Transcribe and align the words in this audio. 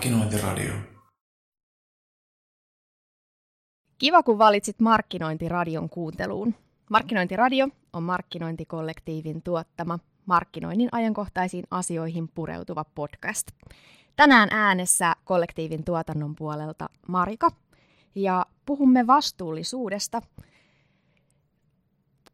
Markkinointiradio. 0.00 0.72
Kiva, 3.98 4.22
kun 4.22 4.38
valitsit 4.38 4.80
Markkinointiradion 4.80 5.90
kuunteluun. 5.90 6.54
Markkinointiradio 6.90 7.68
on 7.92 8.02
markkinointikollektiivin 8.02 9.42
tuottama 9.42 9.98
markkinoinnin 10.26 10.88
ajankohtaisiin 10.92 11.64
asioihin 11.70 12.28
pureutuva 12.28 12.84
podcast. 12.84 13.48
Tänään 14.16 14.48
äänessä 14.52 15.12
kollektiivin 15.24 15.84
tuotannon 15.84 16.34
puolelta 16.36 16.88
Marika 17.08 17.50
ja 18.14 18.46
puhumme 18.66 19.06
vastuullisuudesta. 19.06 20.22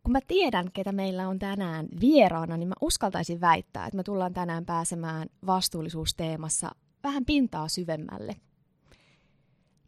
Kun 0.02 0.12
mä 0.12 0.20
tiedän, 0.28 0.72
ketä 0.72 0.92
meillä 0.92 1.28
on 1.28 1.38
tänään 1.38 1.86
vieraana, 2.00 2.56
niin 2.56 2.68
mä 2.68 2.74
uskaltaisin 2.80 3.40
väittää, 3.40 3.86
että 3.86 3.96
me 3.96 4.02
tullaan 4.02 4.34
tänään 4.34 4.66
pääsemään 4.66 5.28
vastuullisuusteemassa 5.46 6.70
vähän 7.06 7.24
pintaa 7.24 7.68
syvemmälle. 7.68 8.36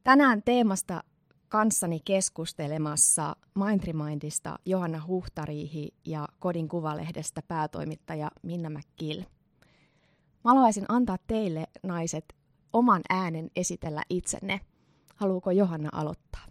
Tänään 0.05 0.43
teemasta 0.43 1.03
kanssani 1.49 2.01
keskustelemassa 2.05 3.37
Mindremindista 3.55 4.59
Johanna 4.67 5.03
Huhtariihi 5.07 5.95
ja 6.05 6.29
Kodin 6.39 6.69
Kuvalehdestä 6.69 7.43
päätoimittaja 7.49 8.31
Minna 8.43 8.71
McGill. 8.71 9.21
Mä 10.45 10.51
haluaisin 10.51 10.85
antaa 10.89 11.17
teille, 11.27 11.67
naiset, 11.83 12.35
oman 12.73 13.03
äänen 13.09 13.51
esitellä 13.57 14.03
itsenne. 14.11 14.61
Haluuko 15.17 15.51
Johanna 15.51 15.89
aloittaa? 15.93 16.45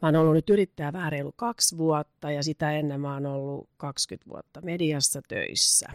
Mä 0.02 0.08
oon 0.08 0.16
ollut 0.16 0.34
nyt 0.34 0.50
yrittäjä 0.50 0.94
vähän 0.94 1.12
reilu 1.12 1.32
kaksi 1.36 1.78
vuotta 1.78 2.32
ja 2.32 2.44
sitä 2.44 2.72
ennen 2.72 3.02
mä 3.02 3.14
oon 3.14 3.26
ollut 3.26 3.70
20 3.78 4.30
vuotta 4.30 4.62
mediassa 4.62 5.22
töissä. 5.28 5.88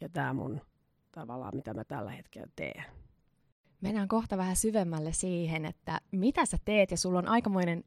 Ja 0.00 0.08
tämä 0.08 0.32
mun 0.32 0.60
tavallaan, 1.12 1.56
mitä 1.56 1.74
mä 1.74 1.84
tällä 1.84 2.10
hetkellä 2.10 2.48
teen. 2.56 2.84
Mennään 3.80 4.08
kohta 4.08 4.36
vähän 4.36 4.56
syvemmälle 4.56 5.12
siihen, 5.12 5.64
että 5.64 6.00
mitä 6.10 6.46
sä 6.46 6.56
teet 6.64 6.90
ja 6.90 6.96
sulla 6.96 7.18
on 7.18 7.28
aikamoinen 7.28 7.84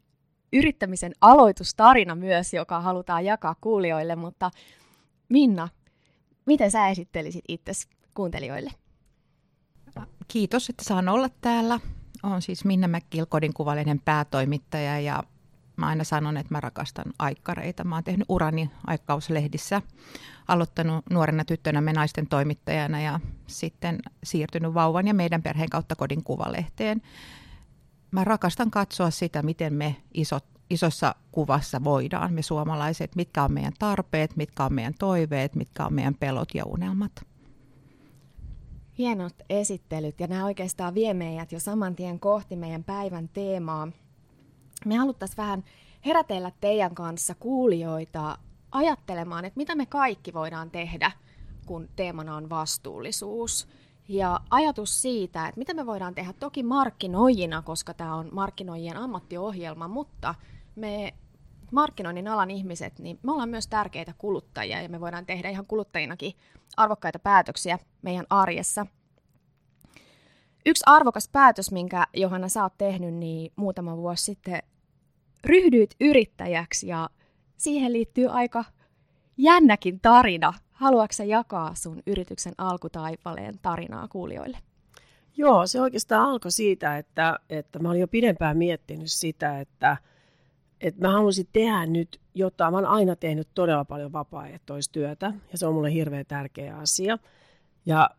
yrittämisen 0.54 1.11
aloitustarina 1.22 2.16
myös, 2.16 2.54
joka 2.54 2.82
halutaan 2.82 3.26
jakaa 3.26 3.56
kuulijoille, 3.61 4.16
mutta 4.16 4.52
Minna, 5.30 5.70
miten 6.45 6.72
sä 6.72 6.88
esittelisit 6.88 7.45
itsesi 7.48 7.88
kuuntelijoille? 8.14 8.72
Kiitos, 10.28 10.70
että 10.70 10.83
saan 10.83 11.09
olla 11.09 11.30
täällä. 11.42 11.80
Olen 12.23 12.42
siis 12.42 12.66
Minna 12.66 12.88
Mäkkilkodin 12.88 13.53
kuvalehden 13.53 14.00
päätoimittaja 14.00 15.00
ja 15.00 15.23
Mä 15.78 15.88
aina 15.88 16.03
sanon, 16.03 16.38
että 16.38 16.53
mä 16.53 16.61
rakastan 16.61 17.14
aikkareita. 17.20 17.83
Mä 17.83 17.95
oon 17.95 18.03
tehnyt 18.03 18.25
urani 18.30 18.72
aikkauslehdissä, 18.88 19.81
aloittanut 20.48 21.05
nuorena 21.09 21.45
tyttönä 21.45 21.81
me 21.81 21.94
naisten 21.94 22.28
toimittajana 22.28 23.02
ja 23.02 23.20
sitten 23.48 24.00
siirtynyt 24.23 24.73
vauvan 24.73 25.08
ja 25.08 25.14
meidän 25.14 25.44
perheen 25.44 25.70
kautta 25.70 25.95
kodin 25.95 26.23
kuvalehteen. 26.23 27.02
Mä 28.11 28.23
rakastan 28.23 28.72
katsoa 28.72 29.09
sitä, 29.09 29.44
miten 29.44 29.73
me 29.73 29.95
isot, 30.14 30.45
isossa 30.70 31.16
kuvassa 31.31 31.83
voidaan, 31.83 32.33
me 32.33 32.42
suomalaiset, 32.42 33.16
mitkä 33.16 33.44
on 33.44 33.53
meidän 33.53 33.73
tarpeet, 33.80 34.36
mitkä 34.36 34.66
on 34.66 34.73
meidän 34.73 34.94
toiveet, 35.00 35.55
mitkä 35.55 35.86
on 35.86 35.94
meidän 35.94 36.16
pelot 36.16 36.50
ja 36.53 36.66
unelmat. 36.66 37.11
Hienot 38.98 39.36
esittelyt. 39.50 40.20
Ja 40.20 40.28
nämä 40.28 40.45
oikeastaan 40.45 40.95
vie 40.95 41.14
meidät 41.14 41.52
jo 41.52 41.59
saman 41.59 41.95
tien 41.95 42.20
kohti 42.20 42.56
meidän 42.56 42.84
päivän 42.84 43.30
teemaa, 43.30 43.88
me 44.86 44.95
haluttaisiin 44.95 45.38
vähän 45.38 45.64
herätellä 46.06 46.52
teidän 46.62 46.95
kanssa 46.95 47.36
kuulijoita 47.36 48.38
ajattelemaan, 48.72 49.45
että 49.45 49.58
mitä 49.58 49.76
me 49.76 49.86
kaikki 49.86 50.33
voidaan 50.33 50.72
tehdä, 50.72 51.11
kun 51.66 51.89
teemana 51.95 52.36
on 52.36 52.49
vastuullisuus. 52.49 53.67
Ja 54.10 54.39
ajatus 54.49 55.02
siitä, 55.02 55.48
että 55.48 55.60
mitä 55.60 55.73
me 55.73 55.86
voidaan 55.86 56.16
tehdä. 56.16 56.33
Toki 56.33 56.64
markkinoijina, 56.64 57.61
koska 57.61 57.93
tämä 57.93 58.16
on 58.16 58.30
markkinoijien 58.32 58.98
ammattiohjelma, 58.98 59.88
mutta 59.88 60.36
me 60.76 61.14
markkinoinnin 61.72 62.28
alan 62.28 62.52
ihmiset, 62.52 63.00
niin 63.00 63.20
me 63.23 63.32
ollaan 63.32 63.50
myös 63.50 63.67
tärkeitä 63.67 64.14
kuluttajia 64.17 64.82
ja 64.82 64.89
me 64.89 65.00
voidaan 65.00 65.26
tehdä 65.26 65.50
ihan 65.50 65.66
kuluttajinakin 65.66 66.33
arvokkaita 66.78 67.20
päätöksiä 67.20 67.80
meidän 68.02 68.26
arjessa. 68.30 68.86
Yksi 70.66 70.83
arvokas 70.86 71.30
päätös, 71.30 71.72
minkä 71.72 72.08
Johanna 72.14 72.50
sä 72.50 72.64
oot 72.64 72.78
tehnyt, 72.78 73.14
niin 73.14 73.52
muutama 73.55 73.98
vuosi 73.98 74.23
sitten 74.23 74.60
ryhdyit 75.44 75.95
yrittäjäksi 76.02 76.88
ja 76.88 77.10
siihen 77.58 77.94
liittyy 77.94 78.28
aika 78.30 78.66
jännäkin 79.38 79.99
tarina. 79.99 80.54
Haluatko 80.72 81.23
jakaa 81.23 81.76
sun 81.76 82.02
yrityksen 82.08 82.54
alkutaipaleen 82.58 83.60
tarinaa 83.61 84.08
kuulijoille? 84.08 84.58
Joo, 85.38 85.67
se 85.67 85.82
oikeastaan 85.82 86.30
alkoi 86.30 86.52
siitä, 86.52 86.98
että, 86.98 87.39
että 87.49 87.80
mä 87.80 87.89
olin 87.89 88.02
jo 88.02 88.08
pidempään 88.08 88.58
miettinyt 88.58 89.11
sitä, 89.11 89.60
että, 89.60 89.98
että 90.82 91.08
mä 91.08 91.11
halusin 91.11 91.48
tehdä 91.54 91.86
nyt 91.86 92.20
jotain. 92.36 92.73
Mä 92.73 92.77
olen 92.77 92.89
aina 92.89 93.15
tehnyt 93.15 93.48
todella 93.54 93.86
paljon 93.86 94.14
vapaaehtoistyötä 94.14 95.33
ja 95.52 95.58
se 95.58 95.67
on 95.67 95.73
mulle 95.73 95.93
hirveän 95.93 96.26
tärkeä 96.26 96.77
asia. 96.77 97.17
Ja 97.86 98.10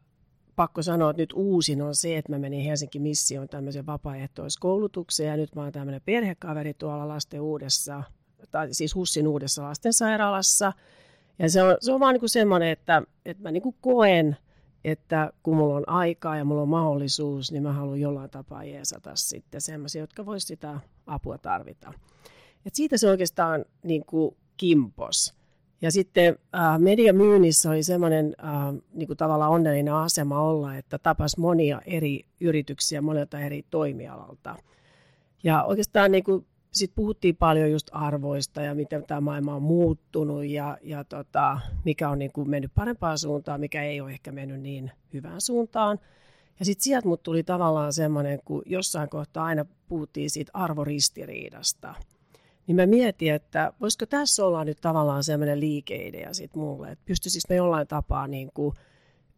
pakko 0.56 0.82
sanoa, 0.82 1.10
että 1.10 1.22
nyt 1.22 1.32
uusin 1.32 1.82
on 1.82 1.94
se, 1.94 2.18
että 2.18 2.32
mä 2.32 2.38
menin 2.38 2.64
Helsinki 2.64 2.98
Missioon 2.98 3.48
tämmöisen 3.48 3.86
vapaaehtoiskoulutukseen 3.86 5.28
ja 5.28 5.36
nyt 5.36 5.54
mä 5.54 5.62
oon 5.62 5.72
tämmöinen 5.72 6.02
perhekaveri 6.04 6.74
tuolla 6.74 7.08
lasten 7.08 7.40
uudessa, 7.40 8.02
tai 8.50 8.74
siis 8.74 8.94
Hussin 8.94 9.28
uudessa 9.28 9.62
lastensairaalassa. 9.62 10.72
Ja 11.38 11.50
se 11.50 11.62
on, 11.62 11.76
se 11.80 11.92
on 11.92 12.00
vaan 12.00 12.12
niin 12.12 12.20
kuin 12.20 12.30
semmoinen, 12.30 12.68
että, 12.68 13.02
että 13.24 13.42
mä 13.42 13.50
niin 13.50 13.62
kuin 13.62 13.76
koen, 13.80 14.36
että 14.84 15.32
kun 15.42 15.56
mulla 15.56 15.76
on 15.76 15.88
aikaa 15.88 16.36
ja 16.36 16.44
mulla 16.44 16.62
on 16.62 16.68
mahdollisuus, 16.68 17.52
niin 17.52 17.62
mä 17.62 17.72
haluan 17.72 18.00
jollain 18.00 18.30
tapaa 18.30 18.64
jeesata 18.64 19.10
sitten 19.14 19.60
semmoisia, 19.60 20.00
jotka 20.00 20.26
vois 20.26 20.46
sitä 20.46 20.80
apua 21.06 21.38
tarvita. 21.38 21.92
Et 22.66 22.74
siitä 22.74 22.96
se 22.96 23.10
oikeastaan 23.10 23.64
niin 23.82 24.04
kuin 24.06 24.36
kimpos. 24.56 25.38
Ja 25.82 25.92
sitten 25.92 26.38
äh, 26.54 26.78
mediamyynnissä 26.78 27.70
oli 27.70 27.82
semmoinen 27.82 28.34
äh, 28.44 28.74
niin 28.92 29.06
kuin 29.06 29.16
tavallaan 29.16 29.50
onnellinen 29.50 29.94
asema 29.94 30.42
olla, 30.42 30.76
että 30.76 30.98
tapas 30.98 31.36
monia 31.36 31.80
eri 31.86 32.20
yrityksiä 32.40 33.02
monelta 33.02 33.40
eri 33.40 33.64
toimialalta. 33.70 34.56
Ja 35.42 35.64
oikeastaan 35.64 36.12
niin 36.12 36.24
kuin, 36.24 36.46
sit 36.70 36.92
puhuttiin 36.94 37.36
paljon 37.36 37.70
just 37.70 37.90
arvoista 37.92 38.62
ja 38.62 38.74
miten 38.74 39.04
tämä 39.06 39.20
maailma 39.20 39.54
on 39.54 39.62
muuttunut 39.62 40.44
ja, 40.44 40.78
ja 40.82 41.04
tota, 41.04 41.60
mikä 41.84 42.08
on 42.08 42.18
niin 42.18 42.32
kuin 42.32 42.50
mennyt 42.50 42.74
parempaan 42.74 43.18
suuntaan, 43.18 43.60
mikä 43.60 43.82
ei 43.82 44.00
ole 44.00 44.10
ehkä 44.10 44.32
mennyt 44.32 44.60
niin 44.60 44.90
hyvään 45.12 45.40
suuntaan. 45.40 45.98
Ja 46.58 46.64
sitten 46.64 46.84
sieltä 46.84 47.08
mut 47.08 47.22
tuli 47.22 47.42
tavallaan 47.42 47.92
semmoinen, 47.92 48.40
kun 48.44 48.62
jossain 48.66 49.08
kohtaa 49.08 49.44
aina 49.44 49.64
puhuttiin 49.88 50.30
siitä 50.30 50.50
arvoristiriidasta– 50.54 51.94
niin 52.68 52.76
mä 52.76 52.86
mietin, 52.86 53.34
että 53.34 53.72
voisiko 53.80 54.06
tässä 54.06 54.46
olla 54.46 54.64
nyt 54.64 54.78
tavallaan 54.80 55.24
sellainen 55.24 55.60
liikeidea 55.60 56.34
sit 56.34 56.54
mulle, 56.56 56.90
että 56.90 57.04
pystyisikö 57.04 57.54
me 57.54 57.56
jollain 57.56 57.86
tapaa 57.86 58.26
niin 58.26 58.50
kuin 58.54 58.74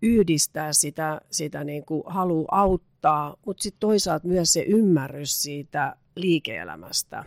yhdistää 0.02 0.72
sitä, 0.72 1.20
sitä 1.30 1.64
niin 1.64 1.84
kuin 1.84 2.02
halu 2.06 2.44
auttaa, 2.50 3.36
mutta 3.46 3.62
sitten 3.62 3.80
toisaalta 3.80 4.28
myös 4.28 4.52
se 4.52 4.60
ymmärrys 4.60 5.42
siitä 5.42 5.96
liike-elämästä, 6.16 7.24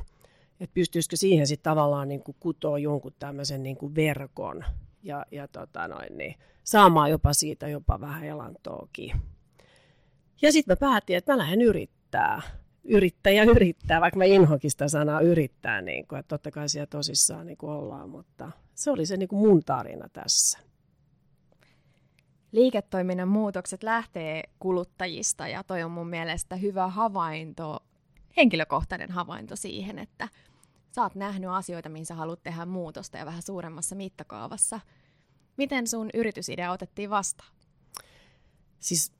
että 0.59 0.73
pystyisikö 0.73 1.15
siihen 1.15 1.47
sitten 1.47 1.71
tavallaan 1.71 2.07
niin 2.07 2.23
kuin 2.23 2.37
kutoa 2.39 2.79
jonkun 2.79 3.13
tämmöisen 3.19 3.63
niin 3.63 3.77
kuin 3.77 3.95
verkon 3.95 4.65
ja, 5.03 5.25
ja 5.31 5.47
tota 5.47 5.87
noin, 5.87 6.17
niin 6.17 6.35
saamaan 6.63 7.11
jopa 7.11 7.33
siitä 7.33 7.67
jopa 7.67 8.01
vähän 8.01 8.23
elantoakin. 8.23 9.11
Ja 10.41 10.51
sitten 10.51 10.71
mä 10.71 10.89
päätin, 10.89 11.17
että 11.17 11.31
mä 11.31 11.37
lähden 11.37 11.61
yrittää 11.61 12.41
yrittäjä 12.83 13.43
yrittää, 13.43 14.01
vaikka 14.01 14.17
mä 14.17 14.23
inhokin 14.23 14.71
sitä 14.71 14.87
sanaa 14.87 15.21
yrittää, 15.21 15.81
niin 15.81 16.07
kuin, 16.07 16.19
että 16.19 16.29
totta 16.29 16.51
kai 16.51 16.69
siellä 16.69 16.87
tosissaan 16.87 17.45
niin 17.47 17.57
kuin 17.57 17.71
ollaan, 17.71 18.09
mutta 18.09 18.51
se 18.75 18.91
oli 18.91 19.05
se 19.05 19.17
niin 19.17 19.29
kuin 19.29 19.39
mun 19.39 19.63
tarina 19.63 20.09
tässä. 20.09 20.59
Liiketoiminnan 22.51 23.27
muutokset 23.27 23.83
lähtee 23.83 24.43
kuluttajista 24.59 25.47
ja 25.47 25.63
toi 25.63 25.83
on 25.83 25.91
mun 25.91 26.07
mielestä 26.07 26.55
hyvä 26.55 26.87
havainto, 26.87 27.79
henkilökohtainen 28.37 29.11
havainto 29.11 29.55
siihen, 29.55 29.99
että 29.99 30.27
sä 30.91 31.01
oot 31.01 31.15
nähnyt 31.15 31.49
asioita, 31.49 31.89
mihin 31.89 32.05
sä 32.05 32.15
haluat 32.15 32.43
tehdä 32.43 32.65
muutosta 32.65 33.17
ja 33.17 33.25
vähän 33.25 33.41
suuremmassa 33.41 33.95
mittakaavassa. 33.95 34.79
Miten 35.57 35.87
sun 35.87 36.09
yritysidea 36.13 36.71
otettiin 36.71 37.09
vastaan? 37.09 37.53
Siis 38.79 39.13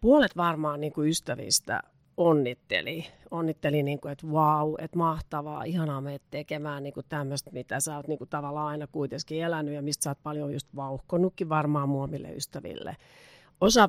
puolet 0.00 0.36
varmaan 0.36 0.80
niin 0.80 0.92
kuin 0.92 1.08
ystävistä 1.08 1.82
onnitteli. 2.18 3.06
Onnitteli, 3.30 3.82
niin 3.82 4.00
kuin, 4.00 4.12
että 4.12 4.32
vau, 4.32 4.74
että 4.78 4.98
mahtavaa, 4.98 5.64
ihanaa 5.64 6.00
meitä 6.00 6.24
tekemään 6.30 6.82
niin 6.82 6.94
tämmöistä, 7.08 7.50
mitä 7.50 7.80
sä 7.80 7.96
oot 7.96 8.08
niin 8.08 8.18
kuin, 8.18 8.30
tavallaan 8.30 8.66
aina 8.66 8.86
kuitenkin 8.86 9.42
elänyt 9.42 9.74
ja 9.74 9.82
mistä 9.82 10.04
sä 10.04 10.10
oot 10.10 10.22
paljon 10.22 10.52
just 10.52 10.68
vauhkonutkin 10.76 11.48
varmaan 11.48 11.88
muomille 11.88 12.32
ystäville. 12.32 12.96
Osa, 13.60 13.88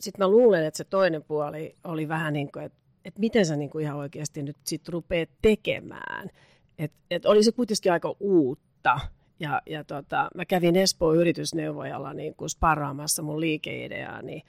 sitten 0.00 0.24
mä 0.24 0.28
luulen, 0.28 0.64
että 0.64 0.78
se 0.78 0.84
toinen 0.84 1.22
puoli 1.22 1.76
oli 1.84 2.08
vähän 2.08 2.32
niin 2.32 2.52
kuin, 2.52 2.64
että, 2.64 2.78
että 3.04 3.20
miten 3.20 3.46
sä 3.46 3.56
niin 3.56 3.70
kuin 3.70 3.84
ihan 3.84 3.96
oikeasti 3.96 4.42
nyt 4.42 4.56
sit 4.64 4.88
rupeat 4.88 5.28
tekemään. 5.42 6.30
Että 6.78 6.98
et 7.10 7.26
oli 7.26 7.42
se 7.42 7.52
kuitenkin 7.52 7.92
aika 7.92 8.16
uutta. 8.20 9.00
Ja, 9.40 9.62
ja 9.66 9.84
tota, 9.84 10.30
mä 10.34 10.44
kävin 10.44 10.76
Espoon 10.76 11.16
yritysneuvojalla 11.16 12.14
niin 12.14 12.34
kuin 12.34 12.50
sparraamassa 12.50 13.22
mun 13.22 13.40
liikeideaa, 13.40 14.22
niin 14.22 14.42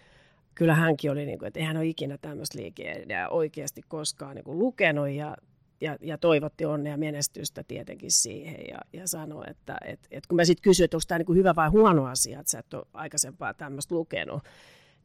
kyllä 0.61 0.75
hänkin 0.75 1.11
oli, 1.11 1.25
niin 1.25 1.39
kuin, 1.39 1.47
että 1.47 1.59
eihän 1.59 1.77
ole 1.77 1.85
ikinä 1.85 2.17
tämmöistä 2.17 2.59
liikeideaa 2.59 3.29
oikeasti 3.29 3.81
koskaan 3.87 4.35
niin 4.35 4.43
kuin 4.43 4.59
lukenut 4.59 5.09
ja, 5.09 5.37
ja, 5.81 5.97
ja 6.01 6.17
toivotti 6.17 6.65
onnea 6.65 6.97
menestystä 6.97 7.63
tietenkin 7.63 8.11
siihen 8.11 8.59
ja, 8.69 8.77
ja 8.93 9.07
sanoi, 9.07 9.43
että 9.47 9.77
et, 9.85 9.99
et 10.11 10.27
kun 10.27 10.35
mä 10.35 10.45
sitten 10.45 10.63
kysyin, 10.63 10.85
että 10.85 10.97
onko 10.97 11.03
tämä 11.07 11.17
niin 11.17 11.37
hyvä 11.37 11.55
vai 11.55 11.69
huono 11.69 12.05
asia, 12.05 12.39
että 12.39 12.51
sä 12.51 12.59
et 12.59 12.73
ole 12.73 12.85
aikaisempaa 12.93 13.53
tämmöistä 13.53 13.95
lukenut, 13.95 14.43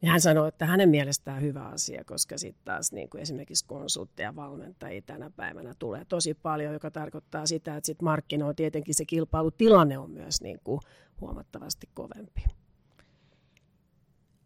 niin 0.01 0.09
hän 0.09 0.21
sanoi, 0.21 0.47
että 0.47 0.65
hänen 0.65 0.89
mielestään 0.89 1.41
hyvä 1.41 1.63
asia, 1.63 2.03
koska 2.05 2.37
sitten 2.37 2.65
taas 2.65 2.91
niin 2.91 3.09
kuin 3.09 3.21
esimerkiksi 3.21 3.65
konsultteja 3.65 4.35
valmentajia 4.35 5.01
tänä 5.01 5.29
päivänä 5.35 5.73
tulee 5.79 6.05
tosi 6.05 6.33
paljon, 6.33 6.73
joka 6.73 6.91
tarkoittaa 6.91 7.45
sitä, 7.45 7.77
että 7.77 7.85
sitten 7.85 8.05
markkinoilla 8.05 8.53
tietenkin 8.53 8.95
se 8.95 9.05
kilpailutilanne 9.05 9.97
on 9.97 10.11
myös 10.11 10.41
niin 10.41 10.59
kuin 10.63 10.79
huomattavasti 11.21 11.89
kovempi. 11.93 12.56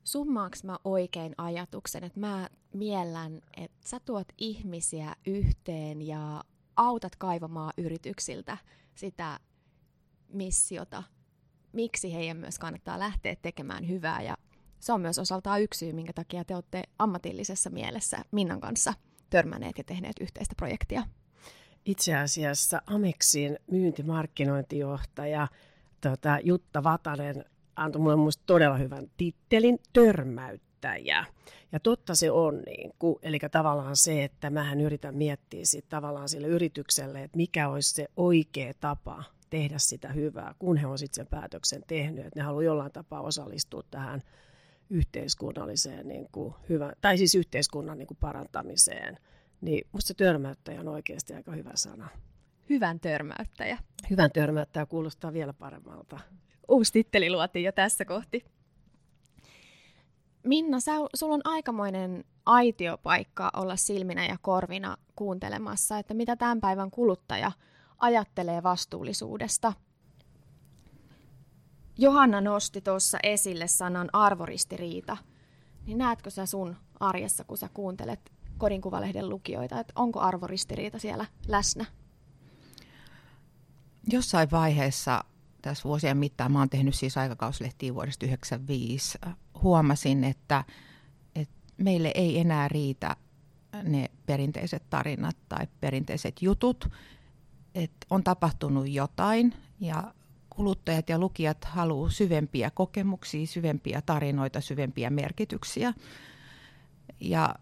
Summaaks 0.04 0.64
mä 0.64 0.78
oikein 0.84 1.34
ajatuksen, 1.38 2.04
että 2.04 2.20
mä 2.20 2.50
miellän, 2.74 3.42
että 3.58 3.78
sä 3.90 4.00
tuot 4.00 4.28
ihmisiä 4.38 5.16
yhteen 5.26 6.02
ja 6.02 6.44
autat 6.76 7.16
kaivamaan 7.16 7.74
yrityksiltä 7.78 8.58
sitä 8.96 9.40
missiota, 10.34 11.04
miksi 11.74 12.14
heidän 12.14 12.38
myös 12.38 12.60
kannattaa 12.60 13.00
lähteä 13.00 13.36
tekemään 13.42 13.88
hyvää 13.88 14.22
ja 14.22 14.38
se 14.80 14.94
on 14.94 15.02
myös 15.02 15.20
osaltaan 15.20 15.62
yksi 15.62 15.78
syy, 15.78 15.94
minkä 15.94 16.14
takia 16.14 16.46
te 16.46 16.56
olette 16.56 16.84
ammatillisessa 17.00 17.70
mielessä 17.70 18.18
Minnan 18.32 18.60
kanssa 18.60 18.94
törmänneet 19.30 19.78
ja 19.78 19.84
tehneet 19.84 20.16
yhteistä 20.22 20.56
projektia. 20.58 21.04
Itse 21.86 22.16
asiassa 22.16 22.82
Amexin 22.88 23.60
myyntimarkkinointijohtaja 23.72 25.48
tota, 26.02 26.40
Jutta 26.44 26.84
Vatanen 26.84 27.46
antoi 27.84 28.02
mulle 28.02 28.16
musta 28.16 28.44
todella 28.46 28.78
hyvän 28.78 29.12
tittelin 29.18 29.80
törmäyttäjä. 29.94 31.26
Ja 31.72 31.80
totta 31.80 32.16
se 32.16 32.32
on, 32.32 32.62
niin 32.66 32.92
kuin, 33.00 33.16
eli 33.22 33.40
tavallaan 33.52 33.96
se, 33.96 34.24
että 34.24 34.50
mähän 34.50 34.82
yritän 34.82 35.16
miettiä 35.16 35.66
sit 35.66 35.90
tavallaan 35.90 36.30
sille 36.30 36.48
yritykselle, 36.48 37.24
että 37.24 37.38
mikä 37.38 37.70
olisi 37.70 37.94
se 37.94 38.08
oikea 38.18 38.74
tapa 38.80 39.24
tehdä 39.50 39.78
sitä 39.78 40.10
hyvää, 40.14 40.56
kun 40.60 40.78
he 40.78 40.88
on 40.88 40.98
sitten 40.98 41.16
sen 41.16 41.28
päätöksen 41.28 41.84
tehnyt, 41.88 42.26
että 42.26 42.40
ne 42.40 42.44
haluaa 42.44 42.64
jollain 42.64 42.92
tapaa 42.92 43.22
osallistua 43.22 43.84
tähän 43.92 44.22
yhteiskunnalliseen 44.90 46.08
niin 46.08 46.28
kuin 46.32 46.54
hyvä, 46.70 46.94
tai 47.02 47.18
siis 47.18 47.36
yhteiskunnan 47.36 47.98
niin 47.98 48.08
kuin 48.08 48.18
parantamiseen, 48.18 49.18
niin 49.62 49.88
musta 49.92 50.08
se 50.08 50.14
törmäyttäjä 50.14 50.80
on 50.80 50.88
oikeasti 50.88 51.34
aika 51.34 51.52
hyvä 51.52 51.72
sana. 51.76 52.10
Hyvän 52.70 53.00
törmäyttäjä. 53.00 53.78
Hyvän 54.10 54.32
törmäyttäjä 54.32 54.86
kuulostaa 54.86 55.34
vielä 55.34 55.54
paremmalta. 55.54 56.20
Uusi 56.68 56.94
titteli 56.94 57.30
luotiin 57.30 57.66
jo 57.66 57.72
tässä 57.72 58.06
kohti. 58.06 58.46
Minna, 60.44 60.80
sä, 60.80 60.92
sulla 61.14 61.36
on 61.36 61.42
aikamoinen 61.44 62.24
aitiopaikka 62.46 63.52
olla 63.56 63.76
silminä 63.76 64.26
ja 64.26 64.38
korvina 64.42 64.98
kuuntelemassa, 65.16 65.98
että 65.98 66.14
mitä 66.14 66.36
tämän 66.36 66.62
päivän 66.62 66.92
kuluttaja 66.92 67.52
ajattelee 67.98 68.64
vastuullisuudesta– 68.64 69.74
Johanna 72.02 72.42
nosti 72.42 72.82
tuossa 72.82 73.18
esille 73.24 73.68
sanan 73.68 74.10
arvoristiriita. 74.14 75.18
Niin 75.86 75.98
näetkö 75.98 76.30
sä 76.30 76.46
sun 76.46 76.76
arjessa, 77.00 77.44
kun 77.44 77.58
sä 77.58 77.70
kuuntelet 77.74 78.32
kodinkuvalehden 78.58 79.30
lukijoita, 79.30 79.80
että 79.80 79.94
onko 79.96 80.20
arvoristiriita 80.20 81.00
siellä 81.00 81.26
läsnä? 81.48 81.86
Jossain 84.12 84.52
vaiheessa 84.52 85.24
tässä 85.62 85.84
vuosien 85.84 86.18
mittaan, 86.18 86.52
mä 86.52 86.60
oon 86.60 86.70
tehnyt 86.70 86.96
siis 86.96 87.18
aikakauslehtiä 87.18 87.94
vuodesta 87.94 88.26
1995, 88.26 89.18
huomasin, 89.64 90.24
että, 90.24 90.64
että 91.36 91.56
meille 91.78 92.12
ei 92.16 92.40
enää 92.40 92.68
riitä 92.68 93.16
ne 93.84 94.12
perinteiset 94.26 94.84
tarinat 94.90 95.38
tai 95.50 95.68
perinteiset 95.80 96.42
jutut, 96.42 96.90
että 97.76 98.08
on 98.10 98.24
tapahtunut 98.24 98.90
jotain 98.90 99.54
ja 99.80 100.14
kuluttajat 100.50 101.10
ja 101.10 101.20
lukijat 101.20 101.66
haluaa 101.66 102.10
syvempiä 102.10 102.72
kokemuksia, 102.72 103.48
syvempiä 103.48 104.02
tarinoita, 104.02 104.62
syvempiä 104.62 105.10
merkityksiä. 105.10 105.94
Ja 107.20 107.56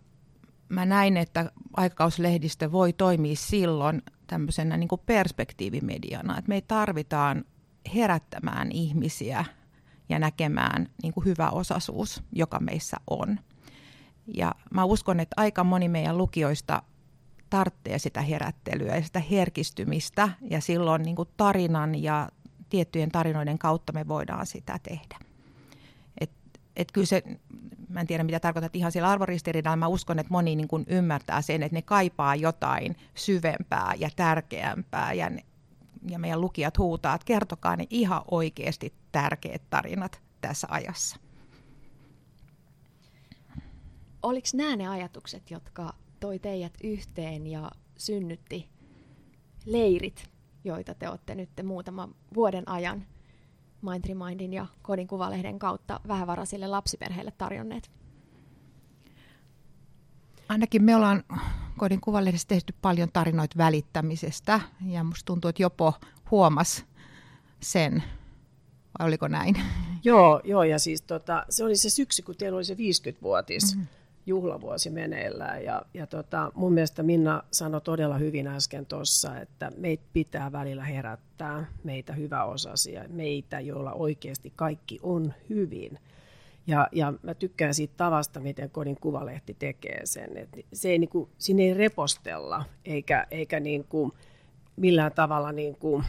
mä 0.70 0.86
näin, 0.86 1.18
että 1.18 1.52
aikakauslehdistö 1.78 2.72
voi 2.72 2.94
toimia 2.94 3.36
silloin 3.36 4.02
tämmöisenä 4.28 4.78
niin 4.78 4.88
kuin 4.88 5.02
perspektiivimediana, 5.06 6.38
että 6.38 6.50
me 6.50 6.62
tarvitaan 6.62 7.46
herättämään 7.96 8.72
ihmisiä 8.72 9.46
ja 10.10 10.20
näkemään 10.20 10.88
niin 11.04 11.14
kuin 11.14 11.26
hyvä 11.26 11.50
osaisuus, 11.50 12.24
joka 12.32 12.60
meissä 12.60 12.98
on. 13.10 13.40
Ja 14.28 14.56
mä 14.72 14.84
uskon, 14.84 15.20
että 15.20 15.34
aika 15.38 15.64
moni 15.64 15.90
meidän 15.90 16.18
lukijoista 16.18 16.84
tarvitsee 17.50 18.00
sitä 18.00 18.22
herättelyä 18.22 18.96
ja 18.96 19.02
sitä 19.02 19.20
herkistymistä 19.20 20.30
ja 20.50 20.62
silloin 20.62 21.02
niin 21.02 21.16
kuin 21.16 21.30
tarinan 21.38 22.04
ja 22.04 22.30
tiettyjen 22.70 23.12
tarinoiden 23.12 23.60
kautta 23.60 23.94
me 23.94 24.08
voidaan 24.08 24.46
sitä 24.46 24.80
tehdä. 24.84 25.18
Et, 26.22 26.32
et 26.76 26.92
kyllä 26.92 27.08
se, 27.08 27.24
mä 27.90 28.02
en 28.02 28.08
tiedä 28.08 28.24
mitä 28.24 28.40
tarkoitat 28.40 28.76
ihan 28.76 28.92
siellä 28.92 29.10
arvoristiriidalla, 29.10 29.76
mä 29.76 29.88
uskon, 29.88 30.20
että 30.20 30.32
moni 30.34 30.56
niin 30.56 30.68
kuin 30.68 30.86
ymmärtää 30.88 31.42
sen, 31.42 31.64
että 31.64 31.76
ne 31.76 31.82
kaipaa 31.82 32.36
jotain 32.36 32.96
syvempää 33.16 33.94
ja 33.98 34.10
tärkeämpää 34.16 35.14
ja, 35.14 35.30
ne, 35.30 35.44
ja 36.10 36.20
meidän 36.20 36.42
lukijat 36.42 36.78
huutaa, 36.78 37.16
että 37.16 37.26
kertokaa 37.26 37.76
ne 37.76 37.88
ihan 37.90 38.22
oikeasti 38.32 38.94
tärkeät 39.12 39.62
tarinat 39.70 40.22
tässä 40.42 40.68
ajassa. 40.72 41.18
Oliko 44.24 44.48
nämä 44.54 44.76
ne 44.76 44.88
ajatukset, 44.88 45.52
jotka 45.52 45.94
toi 46.20 46.40
teidät 46.40 46.74
yhteen 46.84 47.48
ja 47.48 47.72
synnytti 47.98 48.70
leirit 49.66 50.30
joita 50.64 50.94
te 50.94 51.10
olette 51.10 51.36
nyt 51.36 51.50
muutaman 51.64 52.16
vuoden 52.36 52.70
ajan 52.70 53.06
Mind 53.82 54.06
Remindin 54.08 54.54
ja 54.54 54.66
Kodin 54.82 55.08
kuvalehden 55.08 55.60
kautta 55.60 56.00
vähävaraisille 56.08 56.68
lapsiperheille 56.68 57.32
tarjonneet? 57.32 57.92
Ainakin 60.50 60.84
me 60.84 60.96
ollaan 60.96 61.24
Kodin 61.78 62.02
kuvalehdessä 62.02 62.48
tehty 62.48 62.74
paljon 62.82 63.10
tarinoita 63.14 63.58
välittämisestä 63.58 64.62
ja 64.86 65.04
musta 65.04 65.26
tuntuu, 65.26 65.50
että 65.50 65.64
Jopo 65.64 65.94
huomas 66.32 66.86
sen. 67.60 68.04
Vai 69.00 69.08
oliko 69.08 69.28
näin? 69.28 69.56
Joo, 70.04 70.42
joo 70.44 70.64
ja 70.64 70.80
siis 70.80 71.02
tota, 71.02 71.46
se 71.50 71.64
oli 71.64 71.76
se 71.76 71.90
syksy, 71.90 72.22
kun 72.22 72.36
teillä 72.36 72.56
oli 72.56 72.66
se 72.66 72.74
50-vuotis. 72.74 73.76
Mm-hmm 73.76 73.88
juhlavuosi 74.26 74.90
meneillään. 74.90 75.64
Ja, 75.64 75.82
ja 75.94 76.08
tota, 76.08 76.52
mun 76.56 76.74
mielestä 76.74 77.04
Minna 77.04 77.44
sanoi 77.52 77.82
todella 77.82 78.18
hyvin 78.18 78.48
äsken 78.48 78.86
tuossa, 78.86 79.40
että 79.40 79.72
meitä 79.78 80.04
pitää 80.14 80.52
välillä 80.52 80.84
herättää, 80.84 81.66
meitä 81.84 82.14
hyväosaisia, 82.14 83.06
meitä, 83.08 83.60
joilla 83.60 83.94
oikeasti 83.94 84.54
kaikki 84.56 85.00
on 85.04 85.34
hyvin. 85.50 86.00
Ja, 86.68 86.88
ja 86.92 87.14
mä 87.24 87.34
tykkään 87.34 87.74
siitä 87.74 87.94
tavasta, 87.98 88.40
miten 88.40 88.70
Kodin 88.70 88.98
Kuvalehti 89.02 89.56
tekee 89.60 90.02
sen. 90.04 90.38
Et 90.38 90.50
se 90.74 90.90
ei, 90.90 91.00
niin 91.00 91.10
kuin, 91.10 91.30
siinä 91.38 91.64
ei 91.64 91.74
repostella, 91.74 92.66
eikä, 92.86 93.28
eikä 93.32 93.60
niin 93.60 93.84
kuin, 93.84 94.12
millään 94.76 95.12
tavalla, 95.12 95.52
niin 95.52 95.76
kuin, 95.76 96.04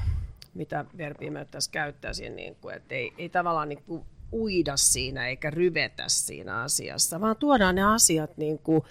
mitä 0.54 0.84
verbiä 0.96 1.30
mä 1.30 1.44
tässä 1.44 1.70
käyttäisin, 1.70 2.36
niin 2.36 2.56
kuin, 2.60 2.74
että 2.74 2.94
ei, 2.94 3.12
ei 3.18 3.28
tavallaan 3.28 3.68
niin 3.68 3.82
kuin, 3.86 4.04
uida 4.32 4.76
siinä 4.76 5.28
eikä 5.28 5.50
ryvetä 5.50 6.04
siinä 6.06 6.62
asiassa, 6.62 7.20
vaan 7.20 7.36
tuodaan 7.36 7.74
ne 7.74 7.82
asiat 7.82 8.36
niin 8.36 8.58
kuin 8.58 8.82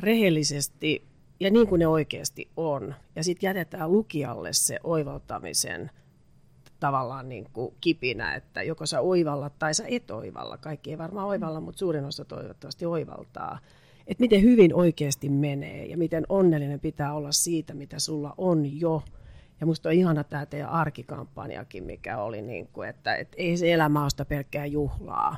rehellisesti 0.00 1.02
ja 1.40 1.50
niin 1.50 1.66
kuin 1.66 1.78
ne 1.78 1.86
oikeasti 1.86 2.48
on. 2.56 2.94
Ja 3.16 3.24
sitten 3.24 3.48
jätetään 3.48 3.92
lukijalle 3.92 4.52
se 4.52 4.78
oivaltamisen 4.84 5.90
tavallaan 6.80 7.28
niin 7.28 7.48
kuin 7.52 7.74
kipinä, 7.80 8.34
että 8.34 8.62
joko 8.62 8.86
sä 8.86 9.00
oivallat 9.00 9.58
tai 9.58 9.74
sä 9.74 9.84
et 9.88 10.10
oivalla. 10.10 10.58
Kaikki 10.58 10.90
ei 10.90 10.98
varmaan 10.98 11.26
oivalla, 11.26 11.60
mutta 11.60 11.78
suurin 11.78 12.04
osa 12.04 12.24
toivottavasti 12.24 12.86
oivaltaa. 12.86 13.58
Että 14.06 14.20
miten 14.20 14.42
hyvin 14.42 14.74
oikeasti 14.74 15.28
menee 15.28 15.86
ja 15.86 15.98
miten 15.98 16.26
onnellinen 16.28 16.80
pitää 16.80 17.14
olla 17.14 17.32
siitä, 17.32 17.74
mitä 17.74 17.98
sulla 17.98 18.34
on 18.36 18.80
jo– 18.80 19.02
ja 19.60 19.66
musta 19.66 19.88
on 19.88 19.94
ihana 19.94 20.24
tämä 20.24 20.46
teidän 20.46 20.68
arkikampanjakin, 20.68 21.84
mikä 21.84 22.18
oli, 22.18 22.42
niin 22.42 22.68
kuin, 22.72 22.88
että 22.88 23.14
et 23.14 23.28
ei 23.36 23.56
se 23.56 23.72
elämä 23.72 24.02
ole 24.02 24.10
sitä 24.10 24.24
pelkkää 24.24 24.66
juhlaa. 24.66 25.36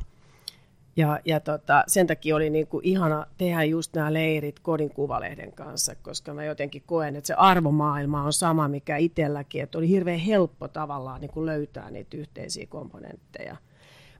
Ja, 0.96 1.20
ja 1.24 1.40
tota, 1.40 1.84
sen 1.86 2.06
takia 2.06 2.36
oli 2.36 2.50
niin 2.50 2.66
kuin 2.66 2.84
ihana 2.84 3.26
tehdä 3.38 3.64
just 3.64 3.94
nämä 3.94 4.12
leirit 4.12 4.60
Kodin 4.60 4.90
kuvalehden 4.90 5.52
kanssa, 5.52 5.94
koska 5.94 6.34
mä 6.34 6.44
jotenkin 6.44 6.82
koen, 6.86 7.16
että 7.16 7.26
se 7.26 7.34
arvomaailma 7.34 8.22
on 8.22 8.32
sama, 8.32 8.68
mikä 8.68 8.96
itselläkin, 8.96 9.62
että 9.62 9.78
oli 9.78 9.88
hirveän 9.88 10.18
helppo 10.18 10.68
tavallaan 10.68 11.20
niin 11.20 11.30
kuin 11.30 11.46
löytää 11.46 11.90
niitä 11.90 12.16
yhteisiä 12.16 12.66
komponentteja. 12.66 13.56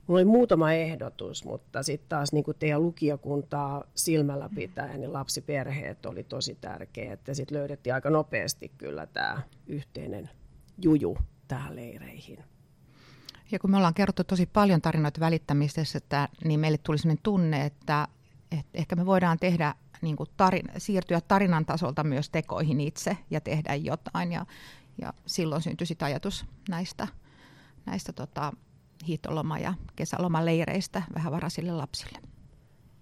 Mulla 0.07 0.19
oli 0.19 0.25
muutama 0.25 0.73
ehdotus, 0.73 1.45
mutta 1.45 1.83
sitten 1.83 2.09
taas 2.09 2.33
niin 2.33 2.43
teidän 2.59 2.83
lukijakuntaa 2.83 3.83
silmällä 3.95 4.49
pitäen, 4.55 4.99
niin 4.99 5.13
lapsiperheet 5.13 6.05
oli 6.05 6.23
tosi 6.23 6.57
tärkeä, 6.61 7.13
että 7.13 7.33
sitten 7.33 7.57
löydettiin 7.57 7.93
aika 7.93 8.09
nopeasti 8.09 8.71
kyllä 8.77 9.05
tämä 9.05 9.41
yhteinen 9.67 10.29
juju 10.83 11.17
tähän 11.47 11.75
leireihin. 11.75 12.43
Ja 13.51 13.59
kun 13.59 13.71
me 13.71 13.77
ollaan 13.77 13.93
kerrottu 13.93 14.23
tosi 14.23 14.45
paljon 14.45 14.81
tarinoita 14.81 15.19
välittämisessä, 15.19 15.97
että, 15.97 16.29
niin 16.43 16.59
meille 16.59 16.77
tuli 16.77 16.97
sellainen 16.97 17.23
tunne, 17.23 17.65
että, 17.65 18.07
että 18.51 18.69
ehkä 18.73 18.95
me 18.95 19.05
voidaan 19.05 19.39
tehdä, 19.39 19.75
niin 20.01 20.15
kuin 20.15 20.29
tarin, 20.37 20.65
siirtyä 20.77 21.21
tarinan 21.21 21.65
tasolta 21.65 22.03
myös 22.03 22.29
tekoihin 22.29 22.81
itse 22.81 23.17
ja 23.29 23.41
tehdä 23.41 23.75
jotain. 23.75 24.31
Ja, 24.31 24.45
ja 25.01 25.13
silloin 25.25 25.61
syntyi 25.61 25.87
sitten 25.87 26.05
ajatus 26.05 26.45
näistä, 26.69 27.07
näistä 27.85 28.13
tota, 28.13 28.53
hiihtoloma- 29.07 29.59
ja 29.61 29.73
kesälomaleireistä 29.95 31.01
vähävaraisille 31.15 31.71
lapsille. 31.71 32.19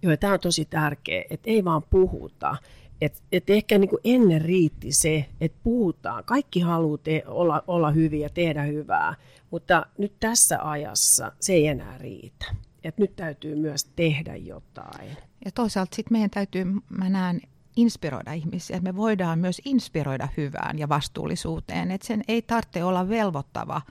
Joo, 0.02 0.18
tämä 0.18 0.34
on 0.34 0.40
tosi 0.40 0.66
tärkeä, 0.66 1.24
että 1.30 1.50
ei 1.50 1.66
vaan 1.66 1.84
puhuta. 1.90 2.58
Et, 3.02 3.24
et 3.32 3.50
ehkä 3.50 3.78
niin 3.78 3.90
kuin 3.90 4.00
ennen 4.04 4.42
riitti 4.42 4.92
se, 4.92 5.26
että 5.42 5.60
puhutaan. 5.64 6.24
Kaikki 6.24 6.60
haluaa 6.60 6.98
te- 6.98 7.24
olla, 7.28 7.64
olla 7.68 7.92
hyviä 7.92 8.26
ja 8.26 8.30
tehdä 8.30 8.64
hyvää, 8.64 9.16
mutta 9.52 9.86
nyt 9.98 10.14
tässä 10.20 10.70
ajassa 10.70 11.32
se 11.40 11.54
ei 11.54 11.68
enää 11.68 11.98
riitä. 11.98 12.46
Et 12.84 12.98
nyt 12.98 13.16
täytyy 13.16 13.56
myös 13.56 13.86
tehdä 13.86 14.36
jotain. 14.36 15.18
Ja 15.46 15.52
toisaalta 15.52 15.96
sitten 15.96 16.16
meidän 16.16 16.30
täytyy, 16.30 16.66
mä 16.90 17.10
näen, 17.10 17.42
inspiroida 17.76 18.34
ihmisiä. 18.34 18.80
Me 18.80 18.96
voidaan 18.96 19.40
myös 19.40 19.62
inspiroida 19.66 20.28
hyvään 20.38 20.80
ja 20.80 20.90
vastuullisuuteen. 20.90 21.92
Et 21.92 22.02
sen 22.02 22.24
ei 22.28 22.42
tarvitse 22.42 22.84
olla 22.84 23.10
velvoittava 23.10 23.82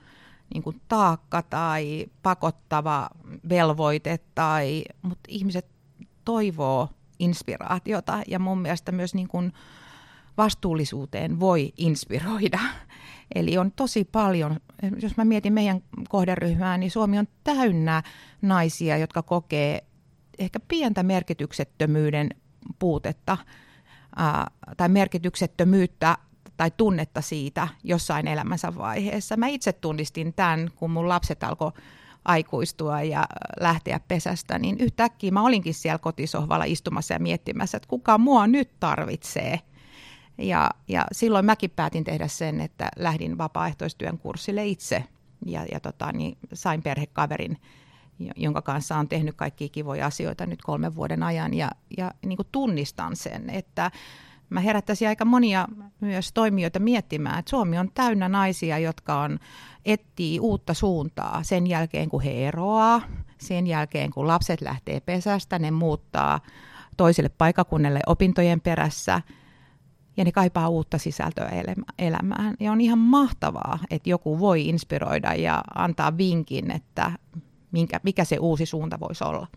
niin 0.53 0.63
kuin 0.63 0.81
taakka 0.87 1.41
tai 1.41 2.05
pakottava 2.23 3.09
velvoite, 3.49 4.19
tai, 4.35 4.83
mutta 5.01 5.27
ihmiset 5.27 5.65
toivoo 6.25 6.89
inspiraatiota 7.19 8.21
ja 8.27 8.39
mun 8.39 8.61
mielestä 8.61 8.91
myös 8.91 9.15
niin 9.15 9.27
kuin 9.27 9.53
vastuullisuuteen 10.37 11.39
voi 11.39 11.73
inspiroida. 11.77 12.59
Eli 13.35 13.57
on 13.57 13.71
tosi 13.71 14.03
paljon, 14.03 14.59
jos 15.01 15.17
mä 15.17 15.25
mietin 15.25 15.53
meidän 15.53 15.81
kohderyhmää, 16.09 16.77
niin 16.77 16.91
Suomi 16.91 17.19
on 17.19 17.27
täynnä 17.43 18.03
naisia, 18.41 18.97
jotka 18.97 19.23
kokee 19.23 19.83
ehkä 20.39 20.59
pientä 20.59 21.03
merkityksettömyyden 21.03 22.29
puutetta 22.79 23.37
ää, 24.15 24.51
tai 24.77 24.89
merkityksettömyyttä 24.89 26.17
tai 26.57 26.71
tunnetta 26.77 27.21
siitä 27.21 27.67
jossain 27.83 28.27
elämänsä 28.27 28.75
vaiheessa. 28.75 29.37
Mä 29.37 29.47
itse 29.47 29.73
tunnistin 29.73 30.33
tämän, 30.33 30.69
kun 30.75 30.91
mun 30.91 31.09
lapset 31.09 31.43
alkoi 31.43 31.71
aikuistua 32.25 33.01
ja 33.01 33.25
lähteä 33.59 33.99
pesästä, 34.07 34.59
niin 34.59 34.77
yhtäkkiä 34.79 35.31
mä 35.31 35.41
olinkin 35.41 35.73
siellä 35.73 35.97
kotisohvalla 35.97 36.63
istumassa 36.63 37.13
ja 37.13 37.19
miettimässä, 37.19 37.77
että 37.77 37.89
kuka 37.89 38.17
mua 38.17 38.47
nyt 38.47 38.69
tarvitsee. 38.79 39.59
Ja, 40.37 40.69
ja 40.87 41.05
silloin 41.11 41.45
mäkin 41.45 41.69
päätin 41.69 42.03
tehdä 42.03 42.27
sen, 42.27 42.61
että 42.61 42.89
lähdin 42.95 43.37
vapaaehtoistyön 43.37 44.17
kurssille 44.17 44.65
itse 44.65 45.03
ja, 45.45 45.65
ja 45.71 45.79
tota, 45.79 46.11
niin 46.11 46.37
sain 46.53 46.81
perhekaverin, 46.81 47.57
jonka 48.35 48.61
kanssa 48.61 48.97
on 48.97 49.09
tehnyt 49.09 49.35
kaikkia 49.35 49.69
kivoja 49.69 50.05
asioita 50.05 50.45
nyt 50.45 50.61
kolmen 50.61 50.95
vuoden 50.95 51.23
ajan 51.23 51.53
ja, 51.53 51.71
ja 51.97 52.11
niin 52.25 52.37
kuin 52.37 52.47
tunnistan 52.51 53.15
sen, 53.15 53.49
että 53.49 53.91
mä 54.49 54.59
herättäisin 54.59 55.07
aika 55.07 55.25
monia 55.25 55.67
myös 56.01 56.33
toimijoita 56.33 56.79
miettimään, 56.79 57.39
että 57.39 57.49
Suomi 57.49 57.77
on 57.77 57.91
täynnä 57.93 58.29
naisia, 58.29 58.77
jotka 58.77 59.21
on 59.21 59.39
etsii 59.85 60.39
uutta 60.39 60.73
suuntaa 60.73 61.43
sen 61.43 61.67
jälkeen, 61.67 62.09
kun 62.09 62.21
he 62.21 62.47
eroaa, 62.47 63.01
sen 63.37 63.67
jälkeen, 63.67 64.11
kun 64.11 64.27
lapset 64.27 64.61
lähtee 64.61 64.99
pesästä, 64.99 65.59
ne 65.59 65.71
muuttaa 65.71 66.39
toiselle 66.97 67.29
paikakunnalle 67.29 67.99
opintojen 68.07 68.61
perässä 68.61 69.21
ja 70.17 70.23
ne 70.23 70.31
kaipaa 70.31 70.69
uutta 70.69 70.97
sisältöä 70.97 71.51
elämään. 71.97 72.55
Ja 72.59 72.71
on 72.71 72.81
ihan 72.81 72.99
mahtavaa, 72.99 73.79
että 73.89 74.09
joku 74.09 74.39
voi 74.39 74.65
inspiroida 74.65 75.33
ja 75.33 75.63
antaa 75.75 76.17
vinkin, 76.17 76.71
että 76.71 77.11
minkä, 77.71 77.99
mikä 78.03 78.23
se 78.23 78.37
uusi 78.37 78.65
suunta 78.65 78.99
voisi 78.99 79.23
olla. 79.23 79.47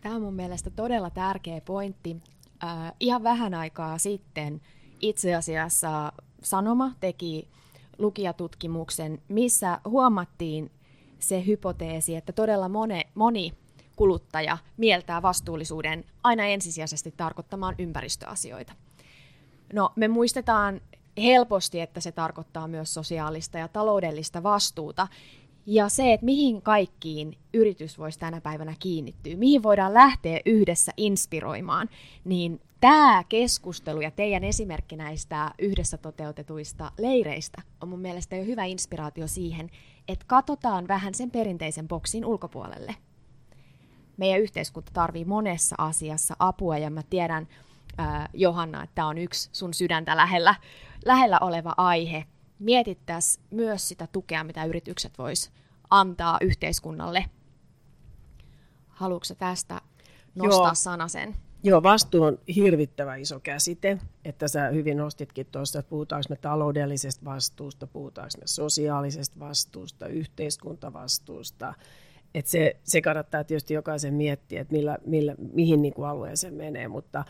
Tämä 0.00 0.14
on 0.14 0.22
mun 0.22 0.34
mielestä 0.34 0.70
todella 0.70 1.10
tärkeä 1.10 1.60
pointti. 1.60 2.16
Äh, 2.64 2.92
ihan 3.00 3.22
vähän 3.22 3.54
aikaa 3.54 3.98
sitten 3.98 4.60
itse 5.00 5.34
asiassa 5.34 6.12
Sanoma 6.42 6.92
teki 7.00 7.48
lukijatutkimuksen, 7.98 9.22
missä 9.28 9.80
huomattiin 9.84 10.70
se 11.18 11.46
hypoteesi, 11.46 12.16
että 12.16 12.32
todella 12.32 12.68
moni, 12.68 13.00
moni 13.14 13.52
kuluttaja 13.96 14.58
mieltää 14.76 15.22
vastuullisuuden 15.22 16.04
aina 16.24 16.44
ensisijaisesti 16.44 17.14
tarkoittamaan 17.16 17.74
ympäristöasioita. 17.78 18.72
No, 19.72 19.92
me 19.96 20.08
muistetaan 20.08 20.80
helposti, 21.22 21.80
että 21.80 22.00
se 22.00 22.12
tarkoittaa 22.12 22.68
myös 22.68 22.94
sosiaalista 22.94 23.58
ja 23.58 23.68
taloudellista 23.68 24.42
vastuuta. 24.42 25.08
Ja 25.66 25.88
se, 25.88 26.12
että 26.12 26.26
mihin 26.26 26.62
kaikkiin 26.62 27.38
yritys 27.54 27.98
voisi 27.98 28.18
tänä 28.18 28.40
päivänä 28.40 28.74
kiinnittyä, 28.78 29.36
mihin 29.36 29.62
voidaan 29.62 29.94
lähteä 29.94 30.40
yhdessä 30.46 30.92
inspiroimaan, 30.96 31.88
niin 32.24 32.60
tämä 32.80 33.24
keskustelu 33.28 34.00
ja 34.00 34.10
teidän 34.10 34.44
esimerkki 34.44 34.96
näistä 34.96 35.50
yhdessä 35.58 35.98
toteutetuista 35.98 36.92
leireistä 36.98 37.62
on 37.80 37.88
mun 37.88 38.00
mielestä 38.00 38.36
jo 38.36 38.44
hyvä 38.44 38.64
inspiraatio 38.64 39.26
siihen, 39.26 39.70
että 40.08 40.24
katsotaan 40.28 40.88
vähän 40.88 41.14
sen 41.14 41.30
perinteisen 41.30 41.88
boksin 41.88 42.24
ulkopuolelle. 42.24 42.94
Meidän 44.16 44.40
yhteiskunta 44.40 44.92
tarvii 44.94 45.24
monessa 45.24 45.74
asiassa 45.78 46.36
apua 46.38 46.78
ja 46.78 46.90
mä 46.90 47.02
tiedän, 47.02 47.48
äh, 48.00 48.28
Johanna, 48.34 48.82
että 48.82 48.94
tämä 48.94 49.08
on 49.08 49.18
yksi 49.18 49.48
sun 49.52 49.74
sydäntä 49.74 50.16
lähellä, 50.16 50.54
lähellä 51.04 51.38
oleva 51.40 51.74
aihe. 51.76 52.24
Mietittäisiin 52.58 53.44
myös 53.50 53.88
sitä 53.88 54.06
tukea, 54.06 54.44
mitä 54.44 54.64
yritykset 54.64 55.18
vois 55.18 55.52
antaa 55.90 56.38
yhteiskunnalle. 56.40 57.24
Haluatko 58.88 59.34
tästä 59.38 59.80
nostaa 60.34 60.66
Joo. 60.66 60.74
sanasen? 60.74 61.45
Joo, 61.62 61.82
vastuu 61.82 62.22
on 62.22 62.38
hirvittävä 62.54 63.16
iso 63.16 63.40
käsite, 63.40 63.98
että 64.24 64.48
sä 64.48 64.68
hyvin 64.68 64.96
nostitkin 64.96 65.46
tuossa, 65.52 65.78
että 65.78 65.90
puhutaanko 65.90 66.26
me 66.28 66.36
taloudellisesta 66.36 67.24
vastuusta, 67.24 67.86
puhutaanko 67.86 68.32
me 68.38 68.46
sosiaalisesta 68.46 69.40
vastuusta, 69.40 70.06
yhteiskuntavastuusta. 70.06 71.74
Että 72.34 72.50
se, 72.50 72.76
se 72.84 73.00
kannattaa 73.00 73.44
tietysti 73.44 73.74
jokaisen 73.74 74.14
miettiä, 74.14 74.60
että 74.60 74.74
millä, 74.74 74.98
millä, 75.06 75.34
mihin 75.52 75.82
niin 75.82 75.94
kuin 75.94 76.08
alueeseen 76.08 76.54
menee, 76.54 76.88
mutta 76.88 77.24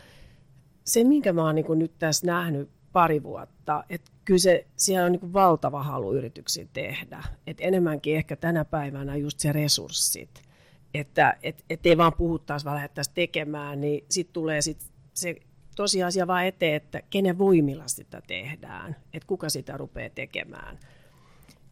se, 0.83 1.03
minkä 1.03 1.33
mä 1.33 1.43
oon 1.43 1.55
niin 1.55 1.65
kuin 1.65 1.79
nyt 1.79 1.93
tässä 1.99 2.25
nähnyt 2.25 2.69
pari 2.93 3.23
vuotta, 3.23 3.83
että 3.89 4.11
kyllä 4.25 4.39
se, 4.39 4.67
siellä 4.75 5.05
on 5.05 5.11
niin 5.11 5.19
kuin 5.19 5.33
valtava 5.33 5.83
halu 5.83 6.13
yrityksiin 6.13 6.69
tehdä. 6.73 7.23
Et 7.47 7.57
enemmänkin 7.59 8.15
ehkä 8.15 8.35
tänä 8.35 8.65
päivänä 8.65 9.15
just 9.15 9.39
se 9.39 9.51
resurssit 9.51 10.46
että 10.93 11.37
et, 11.43 11.65
et 11.69 11.85
ei 11.85 11.97
vaan 11.97 12.13
puhuttaisi, 12.13 12.65
vaan 12.65 12.75
lähdettäisiin 12.75 13.15
tekemään, 13.15 13.81
niin 13.81 14.05
sitten 14.09 14.33
tulee 14.33 14.61
sit 14.61 14.91
se 15.13 15.35
tosiasia 15.75 16.27
vaan 16.27 16.45
eteen, 16.45 16.75
että 16.75 17.01
kenen 17.09 17.37
voimilla 17.37 17.87
sitä 17.87 18.21
tehdään, 18.27 18.95
että 19.13 19.27
kuka 19.27 19.49
sitä 19.49 19.77
rupeaa 19.77 20.09
tekemään. 20.09 20.79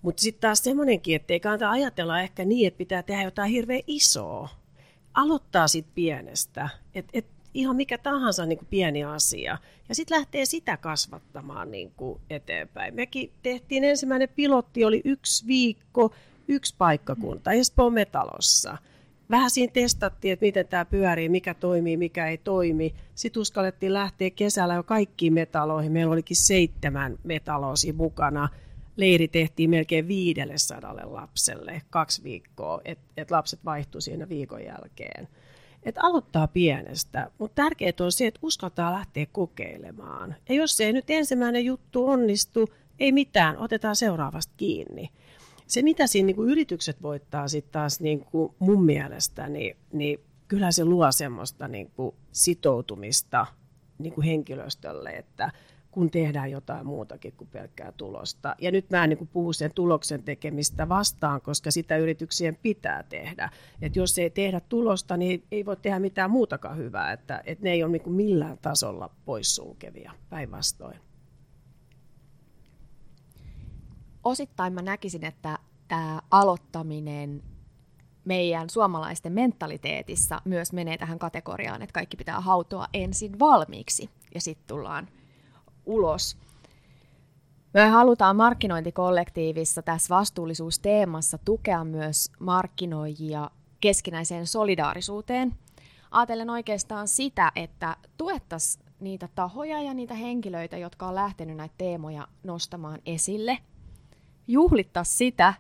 Mutta 0.02 0.22
sitten 0.22 0.42
taas 0.42 0.64
semmoinenkin, 0.64 1.16
että 1.16 1.34
ei 1.34 1.40
kannata 1.40 1.72
ajatella 1.72 2.22
ehkä 2.22 2.46
niin, 2.46 2.68
että 2.68 2.78
pitää 2.78 3.04
tehdä 3.04 3.24
jotain 3.24 3.52
hirveän 3.52 3.82
isoa. 3.88 4.50
Aloittaa 5.14 5.68
sitten 5.68 5.96
pienestä, 5.96 6.70
että 6.96 7.12
et 7.14 7.26
ihan 7.54 7.76
mikä 7.76 7.98
tahansa 7.98 8.46
niin 8.46 8.58
kuin 8.58 8.68
pieni 8.70 9.04
asia. 9.04 9.58
Ja 9.90 9.96
sitten 9.96 10.18
lähtee 10.18 10.46
sitä 10.46 10.78
kasvattamaan 10.78 11.72
niin 11.72 11.92
kuin 11.98 12.22
eteenpäin. 12.30 12.96
Mekin 12.96 13.32
tehtiin 13.44 13.84
ensimmäinen 13.84 14.30
pilotti, 14.36 14.86
oli 14.86 15.02
yksi 15.06 15.48
viikko, 15.48 16.14
yksi 16.48 16.76
paikkakunta 16.78 17.52
Espoon 17.52 17.94
metalossa– 17.94 18.78
vähän 19.30 19.50
siinä 19.50 19.72
testattiin, 19.74 20.34
että 20.34 20.46
miten 20.46 20.68
tämä 20.68 20.86
pyörii, 20.86 21.30
mikä 21.30 21.54
toimii, 21.54 21.98
mikä 21.98 22.28
ei 22.28 22.38
toimi. 22.38 22.96
Sitten 23.16 23.42
uskallettiin 23.42 23.94
lähteä 23.94 24.30
kesällä 24.30 24.74
jo 24.74 24.84
kaikkiin 24.84 25.34
metaloihin. 25.34 25.92
Meillä 25.92 26.14
olikin 26.14 26.38
seitsemän 26.38 27.18
metalosi 27.24 27.94
mukana. 27.94 28.50
Leiri 28.96 29.28
tehtiin 29.28 29.70
melkein 29.70 30.08
500 30.08 30.96
lapselle 31.04 31.82
kaksi 31.90 32.24
viikkoa, 32.24 32.82
että 32.86 33.06
et 33.18 33.32
lapset 33.32 33.66
vaihtuivat 33.66 34.04
siinä 34.04 34.30
viikon 34.30 34.64
jälkeen. 34.64 35.28
Et 35.84 35.96
aloittaa 35.98 36.48
pienestä, 36.48 37.32
mutta 37.38 37.64
tärkeää 37.64 37.94
on 38.00 38.12
se, 38.12 38.28
että 38.28 38.40
uskaltaa 38.44 38.94
lähteä 38.94 39.26
kokeilemaan. 39.32 40.36
Ja 40.50 40.56
jos 40.56 40.78
se 40.78 40.86
ei 40.86 40.94
nyt 40.94 41.10
ensimmäinen 41.10 41.66
juttu 41.66 42.08
onnistu, 42.08 42.70
ei 43.00 43.12
mitään, 43.12 43.58
otetaan 43.58 43.96
seuraavasta 43.96 44.54
kiinni 44.58 45.10
se, 45.68 45.82
mitä 45.82 46.08
siinä 46.08 46.26
niin 46.26 46.36
kuin 46.36 46.50
yritykset 46.50 47.02
voittaa 47.02 47.48
sitten 47.48 47.72
taas 47.72 48.00
niin 48.00 48.20
kuin 48.20 48.54
mun 48.60 48.86
mielestä, 48.86 49.50
niin, 49.50 49.78
niin 49.94 50.20
kyllä 50.48 50.72
se 50.72 50.86
luo 50.86 51.12
semmoista 51.12 51.68
niin 51.68 51.92
kuin 51.96 52.16
sitoutumista 52.32 53.46
niin 53.98 54.14
kuin 54.14 54.26
henkilöstölle, 54.26 55.10
että 55.10 55.52
kun 55.92 56.12
tehdään 56.12 56.52
jotain 56.52 56.86
muutakin 56.86 57.34
kuin 57.34 57.48
pelkkää 57.52 57.92
tulosta. 57.92 58.56
Ja 58.62 58.72
nyt 58.72 58.90
mä 58.90 59.04
en 59.04 59.10
niin 59.10 59.28
puhu 59.28 59.54
sen 59.54 59.72
tuloksen 59.76 60.24
tekemistä 60.24 60.90
vastaan, 60.90 61.42
koska 61.42 61.72
sitä 61.72 61.98
yrityksien 61.98 62.58
pitää 62.62 63.04
tehdä. 63.04 63.50
Et 63.82 63.96
jos 63.96 64.18
ei 64.18 64.30
tehdä 64.30 64.60
tulosta, 64.60 65.18
niin 65.18 65.44
ei 65.52 65.66
voi 65.66 65.78
tehdä 65.78 66.00
mitään 66.00 66.32
muutakaan 66.32 66.78
hyvää. 66.78 67.12
Että, 67.12 67.44
et 67.46 67.60
ne 67.62 67.72
ei 67.72 67.84
ole 67.84 67.92
niin 67.92 68.12
millään 68.12 68.58
tasolla 68.62 69.10
poissulkevia, 69.26 70.12
päinvastoin. 70.30 71.05
Osittain 74.26 74.74
mä 74.74 74.82
näkisin, 74.82 75.26
että 75.26 75.60
tämä 75.88 76.22
aloittaminen 76.32 77.44
meidän 78.26 78.70
suomalaisten 78.70 79.34
mentaliteetissa 79.34 80.42
myös 80.46 80.74
menee 80.74 80.98
tähän 80.98 81.20
kategoriaan, 81.20 81.82
että 81.82 81.94
kaikki 81.94 82.18
pitää 82.18 82.42
hautoa 82.42 82.88
ensin 82.94 83.40
valmiiksi 83.40 84.10
ja 84.36 84.42
sitten 84.42 84.68
tullaan 84.68 85.08
ulos. 85.86 86.38
Me 87.74 87.88
halutaan 87.88 88.36
markkinointikollektiivissa 88.36 89.82
tässä 89.82 90.16
vastuullisuusteemassa 90.16 91.38
tukea 91.46 91.84
myös 91.84 92.32
markkinoijia 92.40 93.52
keskinäiseen 93.80 94.48
solidaarisuuteen. 94.48 95.56
Aatellen 96.12 96.50
oikeastaan 96.50 97.08
sitä, 97.08 97.52
että 97.56 97.98
tuettaisiin 98.18 98.86
niitä 99.00 99.30
tahoja 99.36 99.82
ja 99.82 99.94
niitä 99.94 100.14
henkilöitä, 100.14 100.78
jotka 100.78 101.08
on 101.08 101.16
lähtenyt 101.16 101.58
näitä 101.58 101.76
teemoja 101.78 102.28
nostamaan 102.44 103.00
esille. 103.06 103.58
Juhlittaisiin 104.48 105.18
sitä, 105.18 105.54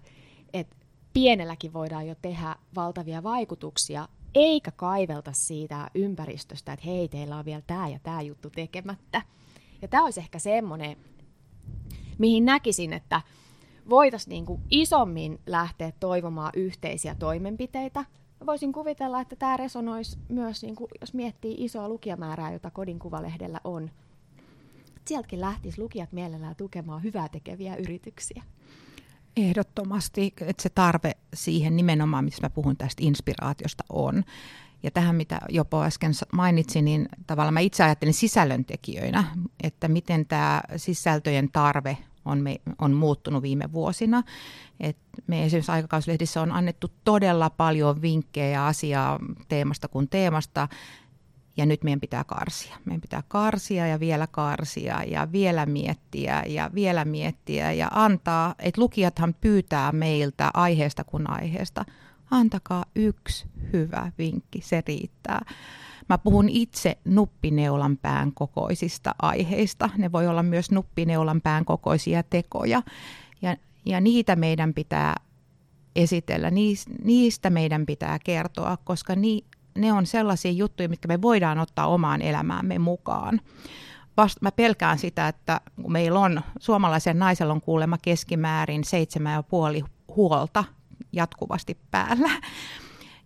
että 0.53 0.75
pienelläkin 1.13 1.73
voidaan 1.73 2.07
jo 2.07 2.15
tehdä 2.21 2.55
valtavia 2.75 3.23
vaikutuksia, 3.23 4.07
eikä 4.35 4.71
kaivelta 4.71 5.31
siitä 5.33 5.89
ympäristöstä, 5.95 6.73
että 6.73 6.85
hei, 6.85 7.07
teillä 7.07 7.37
on 7.37 7.45
vielä 7.45 7.61
tämä 7.67 7.87
ja 7.87 7.99
tämä 8.03 8.21
juttu 8.21 8.49
tekemättä. 8.49 9.21
Ja 9.81 9.87
tämä 9.87 10.03
olisi 10.03 10.19
ehkä 10.19 10.39
semmoinen, 10.39 10.97
mihin 12.17 12.45
näkisin, 12.45 12.93
että 12.93 13.21
voitaisiin 13.89 14.29
niinku 14.29 14.59
isommin 14.69 15.39
lähteä 15.45 15.91
toivomaan 15.99 16.51
yhteisiä 16.55 17.15
toimenpiteitä. 17.15 18.05
Voisin 18.45 18.73
kuvitella, 18.73 19.21
että 19.21 19.35
tämä 19.35 19.57
resonoisi 19.57 20.17
myös, 20.29 20.63
niinku, 20.63 20.87
jos 21.01 21.13
miettii 21.13 21.55
isoa 21.57 21.89
lukijamäärää, 21.89 22.53
jota 22.53 22.71
Kodin 22.71 22.99
kuvalehdellä 22.99 23.61
on. 23.63 23.91
Sieltäkin 25.05 25.41
lähtisi 25.41 25.81
lukijat 25.81 26.11
mielellään 26.11 26.55
tukemaan 26.55 27.03
hyvää 27.03 27.29
tekeviä 27.29 27.75
yrityksiä. 27.75 28.43
Ehdottomasti, 29.37 30.33
että 30.41 30.63
se 30.63 30.69
tarve 30.69 31.11
siihen 31.33 31.75
nimenomaan, 31.75 32.25
mistä 32.25 32.45
mä 32.45 32.49
puhun 32.49 32.77
tästä 32.77 33.03
inspiraatiosta 33.05 33.83
on. 33.89 34.23
Ja 34.83 34.91
tähän, 34.91 35.15
mitä 35.15 35.39
Jopo 35.49 35.83
äsken 35.83 36.11
mainitsi, 36.33 36.81
niin 36.81 37.09
tavallaan 37.27 37.53
mä 37.53 37.59
itse 37.59 37.83
ajattelin 37.83 38.13
sisällöntekijöinä, 38.13 39.23
että 39.63 39.87
miten 39.87 40.25
tämä 40.25 40.61
sisältöjen 40.77 41.51
tarve 41.51 41.97
on, 42.25 42.41
me, 42.41 42.61
on 42.79 42.93
muuttunut 42.93 43.43
viime 43.43 43.71
vuosina. 43.71 44.23
Et 44.79 44.97
me 45.27 45.45
esimerkiksi 45.45 45.71
aikakauslehdissä 45.71 46.41
on 46.41 46.51
annettu 46.51 46.91
todella 47.03 47.49
paljon 47.49 48.01
vinkkejä 48.01 48.65
asiaa 48.65 49.19
teemasta 49.47 49.87
kuin 49.87 50.09
teemasta, 50.09 50.67
ja 51.57 51.65
nyt 51.65 51.83
meidän 51.83 51.99
pitää 51.99 52.23
karsia. 52.23 52.75
Meidän 52.85 53.01
pitää 53.01 53.23
karsia 53.27 53.87
ja 53.87 53.99
vielä 53.99 54.27
karsia 54.27 55.03
ja 55.03 55.31
vielä 55.31 55.65
miettiä 55.65 56.43
ja 56.47 56.69
vielä 56.73 57.05
miettiä 57.05 57.71
ja 57.71 57.87
antaa, 57.91 58.55
että 58.59 58.81
lukijathan 58.81 59.35
pyytää 59.41 59.91
meiltä 59.91 60.51
aiheesta 60.53 61.03
kuin 61.03 61.29
aiheesta. 61.29 61.85
Antakaa 62.31 62.85
yksi 62.95 63.47
hyvä 63.73 64.11
vinkki, 64.17 64.61
se 64.61 64.83
riittää. 64.87 65.41
Mä 66.09 66.17
puhun 66.17 66.49
itse 66.49 66.97
nuppineulan 67.05 67.97
pään 67.97 68.31
kokoisista 68.33 69.15
aiheista. 69.21 69.89
Ne 69.97 70.11
voi 70.11 70.27
olla 70.27 70.43
myös 70.43 70.71
nuppineulan 70.71 71.41
pään 71.41 71.65
kokoisia 71.65 72.23
tekoja. 72.23 72.81
Ja, 73.41 73.57
ja 73.85 74.01
niitä 74.01 74.35
meidän 74.35 74.73
pitää 74.73 75.15
esitellä, 75.95 76.51
niistä 77.03 77.49
meidän 77.49 77.85
pitää 77.85 78.19
kertoa, 78.23 78.77
koska 78.83 79.15
ni, 79.15 79.45
ne 79.75 79.93
on 79.93 80.05
sellaisia 80.05 80.51
juttuja, 80.51 80.89
mitkä 80.89 81.07
me 81.07 81.21
voidaan 81.21 81.59
ottaa 81.59 81.87
omaan 81.87 82.21
elämäämme 82.21 82.79
mukaan. 82.79 83.41
Vast, 84.17 84.41
mä 84.41 84.51
pelkään 84.51 84.97
sitä, 84.97 85.27
että 85.27 85.61
kun 85.81 85.91
meillä 85.91 86.19
on, 86.19 86.41
suomalaisen 86.59 87.19
naisella 87.19 87.53
on 87.53 87.61
kuulemma 87.61 87.97
keskimäärin 87.97 88.83
seitsemän 88.83 89.33
ja 89.33 89.43
puoli 89.43 89.83
huolta 90.15 90.63
jatkuvasti 91.11 91.77
päällä. 91.91 92.29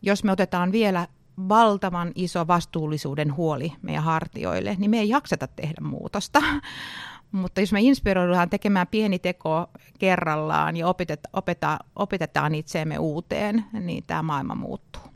Jos 0.02 0.24
me 0.24 0.32
otetaan 0.32 0.72
vielä 0.72 1.08
valtavan 1.50 2.12
iso 2.16 2.48
vastuullisuuden 2.48 3.36
huoli 3.36 3.74
meidän 3.82 4.04
hartioille, 4.04 4.76
niin 4.78 4.92
me 4.92 5.00
ei 5.00 5.10
jakseta 5.10 5.48
tehdä 5.48 5.82
muutosta. 5.82 6.42
Mutta 7.32 7.62
jos 7.62 7.72
me 7.72 7.82
inspiroidaan 7.82 8.50
tekemään 8.50 8.88
pieni 8.88 9.20
teko 9.20 9.68
kerrallaan 10.00 10.78
ja 10.78 10.88
opetetaan, 11.34 11.80
opetetaan 11.96 12.56
itseemme 12.56 13.00
uuteen, 13.00 13.66
niin 13.74 14.04
tämä 14.08 14.24
maailma 14.24 14.56
muuttuu. 14.56 15.09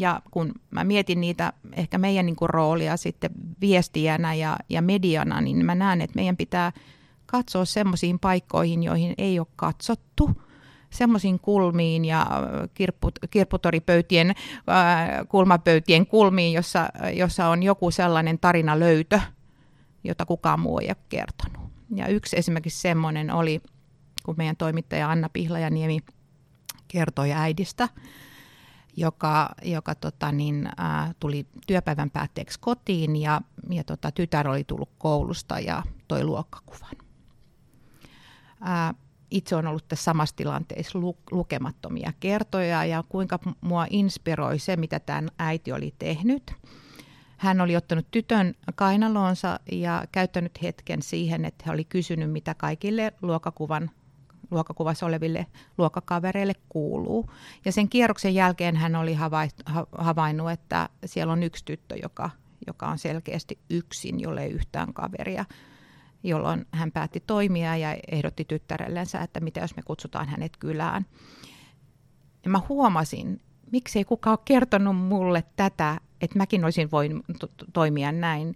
Ja 0.00 0.22
kun 0.30 0.52
mä 0.70 0.84
mietin 0.84 1.20
niitä 1.20 1.52
ehkä 1.76 1.98
meidän 1.98 2.26
niin 2.26 2.36
kuin 2.36 2.50
roolia 2.50 2.96
sitten 2.96 3.30
viestijänä 3.60 4.34
ja, 4.34 4.56
ja 4.68 4.82
mediana, 4.82 5.40
niin 5.40 5.64
mä 5.64 5.74
näen, 5.74 6.00
että 6.00 6.16
meidän 6.16 6.36
pitää 6.36 6.72
katsoa 7.26 7.64
semmoisiin 7.64 8.18
paikkoihin, 8.18 8.82
joihin 8.82 9.14
ei 9.18 9.38
ole 9.38 9.46
katsottu, 9.56 10.30
semmoisiin 10.90 11.40
kulmiin 11.40 12.04
ja 12.04 12.26
kirpput, 12.74 13.18
kirpputoripöytien, 13.30 14.28
äh, 14.30 14.36
kulmapöytien 15.28 16.06
kulmiin, 16.06 16.52
jossa, 16.52 16.88
jossa 17.14 17.48
on 17.48 17.62
joku 17.62 17.90
sellainen 17.90 18.38
tarina 18.38 18.78
löytö, 18.78 19.20
jota 20.04 20.26
kukaan 20.26 20.60
muu 20.60 20.78
ei 20.78 20.88
ole 20.88 20.96
kertonut. 21.08 21.70
Ja 21.94 22.06
yksi 22.06 22.38
esimerkiksi 22.38 22.80
semmoinen 22.80 23.30
oli, 23.30 23.60
kun 24.24 24.34
meidän 24.38 24.56
toimittaja 24.56 25.10
Anna 25.10 25.28
Pihlajaniemi 25.28 25.98
kertoi 26.88 27.32
äidistä, 27.32 27.88
joka, 29.00 29.48
joka 29.62 29.94
tota, 29.94 30.32
niin, 30.32 30.66
ä, 30.66 31.14
tuli 31.20 31.46
työpäivän 31.66 32.10
päätteeksi 32.10 32.60
kotiin 32.60 33.16
ja, 33.16 33.40
ja 33.70 33.84
tota, 33.84 34.10
tytär 34.10 34.48
oli 34.48 34.64
tullut 34.64 34.90
koulusta 34.98 35.60
ja 35.60 35.82
toi 36.08 36.24
luokkakuvan. 36.24 36.96
Ä, 38.68 38.94
itse 39.30 39.54
olen 39.54 39.66
ollut 39.66 39.88
tässä 39.88 40.04
samassa 40.04 40.36
tilanteessa 40.36 40.98
lu- 40.98 41.18
lukemattomia 41.30 42.12
kertoja 42.20 42.84
ja 42.84 43.04
kuinka 43.08 43.38
mua 43.60 43.86
inspiroi 43.90 44.58
se, 44.58 44.76
mitä 44.76 45.00
tämä 45.00 45.28
äiti 45.38 45.72
oli 45.72 45.94
tehnyt. 45.98 46.52
Hän 47.36 47.60
oli 47.60 47.76
ottanut 47.76 48.06
tytön 48.10 48.54
kainalonsa 48.74 49.60
ja 49.72 50.04
käyttänyt 50.12 50.62
hetken 50.62 51.02
siihen, 51.02 51.44
että 51.44 51.64
hän 51.66 51.74
oli 51.74 51.84
kysynyt, 51.84 52.30
mitä 52.32 52.54
kaikille 52.54 53.12
luokakuvan 53.22 53.90
luokkakuvassa 54.50 55.06
oleville 55.06 55.46
luokkakavereille 55.78 56.54
kuuluu. 56.68 57.30
Ja 57.64 57.72
sen 57.72 57.88
kierroksen 57.88 58.34
jälkeen 58.34 58.76
hän 58.76 58.96
oli 58.96 59.16
havainnut, 59.98 60.50
että 60.50 60.88
siellä 61.06 61.32
on 61.32 61.42
yksi 61.42 61.64
tyttö, 61.64 61.96
joka, 62.02 62.30
joka 62.66 62.86
on 62.86 62.98
selkeästi 62.98 63.58
yksin, 63.70 64.20
jolle 64.20 64.42
ei 64.42 64.50
yhtään 64.50 64.94
kaveria 64.94 65.44
jolloin 66.22 66.66
hän 66.72 66.92
päätti 66.92 67.22
toimia 67.26 67.76
ja 67.76 67.96
ehdotti 68.10 68.44
tyttärellensä, 68.44 69.20
että 69.20 69.40
mitä 69.40 69.60
jos 69.60 69.76
me 69.76 69.82
kutsutaan 69.82 70.28
hänet 70.28 70.56
kylään. 70.56 71.06
Ja 72.44 72.50
mä 72.50 72.60
huomasin, 72.68 73.40
miksei 73.72 74.04
kukaan 74.04 74.32
ole 74.32 74.42
kertonut 74.44 74.96
mulle 74.96 75.44
tätä, 75.56 76.00
että 76.20 76.38
mäkin 76.38 76.64
olisin 76.64 76.90
voinut 76.90 77.24
toimia 77.72 78.12
näin. 78.12 78.54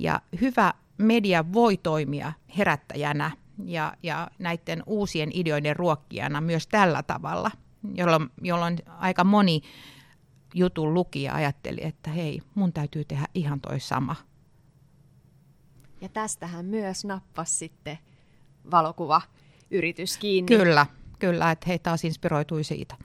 Ja 0.00 0.20
hyvä 0.40 0.74
media 0.98 1.52
voi 1.52 1.76
toimia 1.76 2.32
herättäjänä 2.58 3.30
ja, 3.64 3.94
ja 4.02 4.30
näiden 4.38 4.82
uusien 4.86 5.30
ideoiden 5.32 5.76
ruokkijana 5.76 6.40
myös 6.40 6.66
tällä 6.66 7.02
tavalla, 7.02 7.50
jolloin, 7.94 8.30
jolloin 8.42 8.78
aika 8.86 9.24
moni 9.24 9.60
jutun 10.54 10.94
lukija 10.94 11.34
ajatteli, 11.34 11.80
että 11.82 12.10
hei, 12.10 12.42
mun 12.54 12.72
täytyy 12.72 13.04
tehdä 13.04 13.26
ihan 13.34 13.60
toi 13.60 13.80
sama. 13.80 14.16
Ja 16.00 16.08
tästähän 16.08 16.64
myös 16.64 17.04
nappas 17.04 17.58
sitten 17.58 17.98
valokuva 18.70 19.22
yritys 19.70 20.18
kiinni. 20.18 20.56
Kyllä, 20.56 20.86
kyllä, 21.18 21.50
että 21.50 21.66
he 21.68 21.78
taas 21.78 22.04
inspiroitui 22.04 22.64
siitä. 22.64 22.96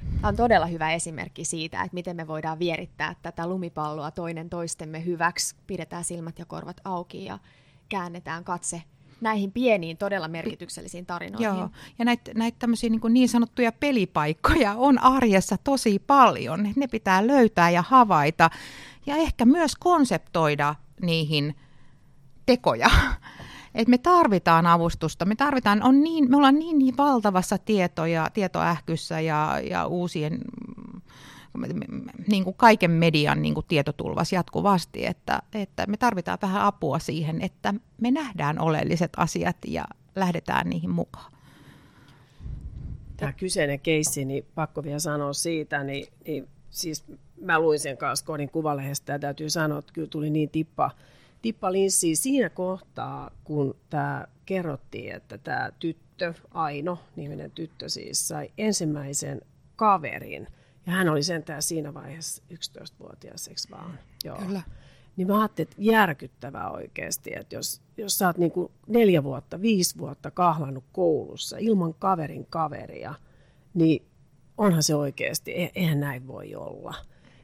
Tämä 0.00 0.28
on 0.28 0.36
todella 0.36 0.66
hyvä 0.66 0.92
esimerkki 0.92 1.44
siitä, 1.44 1.82
että 1.82 1.94
miten 1.94 2.16
me 2.16 2.26
voidaan 2.26 2.58
vierittää 2.58 3.14
tätä 3.22 3.46
lumipalloa 3.46 4.10
toinen 4.10 4.50
toistemme 4.50 5.04
hyväksi. 5.04 5.56
Pidetään 5.66 6.04
silmät 6.04 6.38
ja 6.38 6.44
korvat 6.44 6.80
auki 6.84 7.24
ja 7.24 7.38
käännetään 7.88 8.44
katse 8.44 8.82
näihin 9.20 9.52
pieniin, 9.52 9.96
todella 9.96 10.28
merkityksellisiin 10.28 11.06
tarinoihin. 11.06 11.44
Joo, 11.44 11.68
ja 11.98 12.04
näitä, 12.04 12.30
näitä 12.34 12.56
tämmöisiä 12.58 12.90
niin, 12.90 13.00
niin 13.08 13.28
sanottuja 13.28 13.72
pelipaikkoja 13.72 14.74
on 14.76 14.98
arjessa 14.98 15.56
tosi 15.64 15.98
paljon. 15.98 16.68
Ne 16.76 16.86
pitää 16.88 17.26
löytää 17.26 17.70
ja 17.70 17.82
havaita 17.82 18.50
ja 19.06 19.16
ehkä 19.16 19.44
myös 19.44 19.76
konseptoida 19.76 20.74
niihin 21.02 21.56
tekoja. 22.46 22.90
Et 23.74 23.88
me 23.88 23.98
tarvitaan 23.98 24.66
avustusta, 24.66 25.24
me 25.24 25.34
tarvitaan, 25.34 25.82
on 25.82 26.00
niin, 26.00 26.30
me 26.30 26.36
ollaan 26.36 26.58
niin, 26.58 26.78
niin 26.78 26.96
valtavassa 26.96 27.58
tietoja, 27.58 28.30
tietoähkyssä 28.34 29.20
ja, 29.20 29.60
ja 29.70 29.86
uusien 29.86 30.38
niin 32.28 32.44
kuin 32.44 32.56
kaiken 32.56 32.90
median 32.90 33.42
niin 33.42 33.54
kuin 33.54 33.66
tietotulvas 33.68 34.32
jatkuvasti, 34.32 35.06
että, 35.06 35.42
että 35.54 35.86
me 35.86 35.96
tarvitaan 35.96 36.38
vähän 36.42 36.62
apua 36.62 36.98
siihen, 36.98 37.42
että 37.42 37.74
me 38.00 38.10
nähdään 38.10 38.58
oleelliset 38.58 39.12
asiat 39.16 39.56
ja 39.66 39.84
lähdetään 40.16 40.70
niihin 40.70 40.90
mukaan. 40.90 41.32
Tämä 43.16 43.32
kyseinen 43.32 43.80
keissi, 43.80 44.24
niin 44.24 44.46
pakko 44.54 44.82
vielä 44.82 44.98
sanoa 44.98 45.32
siitä, 45.32 45.84
niin, 45.84 46.06
niin 46.26 46.48
siis 46.70 47.04
mä 47.40 47.60
luin 47.60 47.78
sen 47.78 47.96
kanssa 47.96 48.26
kodin 48.26 48.50
kuvalehdestä 48.50 49.12
ja 49.12 49.18
täytyy 49.18 49.50
sanoa, 49.50 49.78
että 49.78 49.92
kyllä 49.92 50.08
tuli 50.08 50.30
niin 50.30 50.50
tippa, 50.50 50.90
tippa 51.42 51.72
linssiin 51.72 52.16
siinä 52.16 52.48
kohtaa, 52.48 53.30
kun 53.44 53.76
tämä 53.90 54.26
kerrottiin, 54.46 55.14
että 55.14 55.38
tämä 55.38 55.70
tyttö, 55.78 56.34
Aino, 56.50 56.98
niminen 57.16 57.50
tyttö 57.50 57.88
siis, 57.88 58.28
sai 58.28 58.50
ensimmäisen 58.58 59.40
kaverin. 59.76 60.46
Ja 60.86 60.92
hän 60.92 61.08
oli 61.08 61.22
sentään 61.22 61.62
siinä 61.62 61.94
vaiheessa 61.94 62.42
11-vuotias, 62.52 63.48
eikö 63.48 63.60
vaan? 63.70 63.98
Joo. 64.24 64.38
Kyllä. 64.38 64.62
Niin 65.16 65.26
mä 65.26 65.38
ajattelin, 65.38 65.68
että 65.70 65.82
järkyttävää 65.82 66.70
oikeasti, 66.70 67.30
että 67.34 67.54
jos, 67.54 67.82
jos 67.96 68.18
sä 68.18 68.26
oot 68.26 68.38
niin 68.38 68.50
kuin 68.50 68.72
neljä 68.86 69.24
vuotta, 69.24 69.62
viisi 69.62 69.98
vuotta 69.98 70.30
kahlannut 70.30 70.84
koulussa 70.92 71.56
ilman 71.58 71.94
kaverin 71.94 72.46
kaveria, 72.46 73.14
niin 73.74 74.06
onhan 74.58 74.82
se 74.82 74.94
oikeasti, 74.94 75.52
e, 75.62 75.70
eihän 75.74 76.00
näin 76.00 76.26
voi 76.26 76.54
olla. 76.54 76.94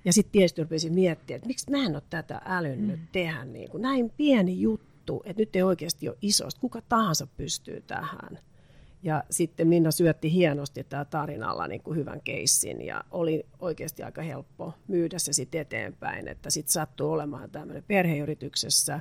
Ja 0.05 0.13
sitten 0.13 0.33
tietysti 0.33 0.63
rupesin 0.63 0.95
miettimään, 0.95 1.37
että 1.37 1.47
miksi 1.47 1.71
mä 1.71 1.85
en 1.87 1.95
ole 1.95 2.03
tätä 2.11 2.41
älynnyt 2.45 3.01
mm. 3.01 3.07
tehdä 3.13 3.45
niin 3.45 3.71
kuin 3.71 3.83
näin 3.83 4.13
pieni 4.17 4.61
juttu, 4.61 5.23
että 5.25 5.43
nyt 5.43 5.57
ei 5.57 5.63
oikeasti 5.63 6.09
ole 6.09 6.19
isosta, 6.23 6.61
kuka 6.61 6.83
tahansa 6.89 7.27
pystyy 7.27 7.81
tähän. 7.81 8.39
Ja 9.03 9.25
sitten 9.31 9.69
Minna 9.69 9.91
syötti 9.91 10.33
hienosti 10.33 10.85
tämä 10.85 11.05
tarinalla 11.05 11.67
niin 11.67 11.83
kuin 11.83 11.99
hyvän 11.99 12.21
keissin 12.21 12.87
ja 12.87 13.05
oli 13.11 13.47
oikeasti 13.59 14.03
aika 14.03 14.23
helppo 14.23 14.75
myydä 14.89 15.19
se 15.19 15.33
sitten 15.33 15.61
eteenpäin, 15.61 16.29
että 16.29 16.51
sitten 16.51 16.73
sattui 16.73 17.11
olemaan 17.11 17.51
tämmöinen 17.51 17.85
perheyrityksessä 17.89 19.01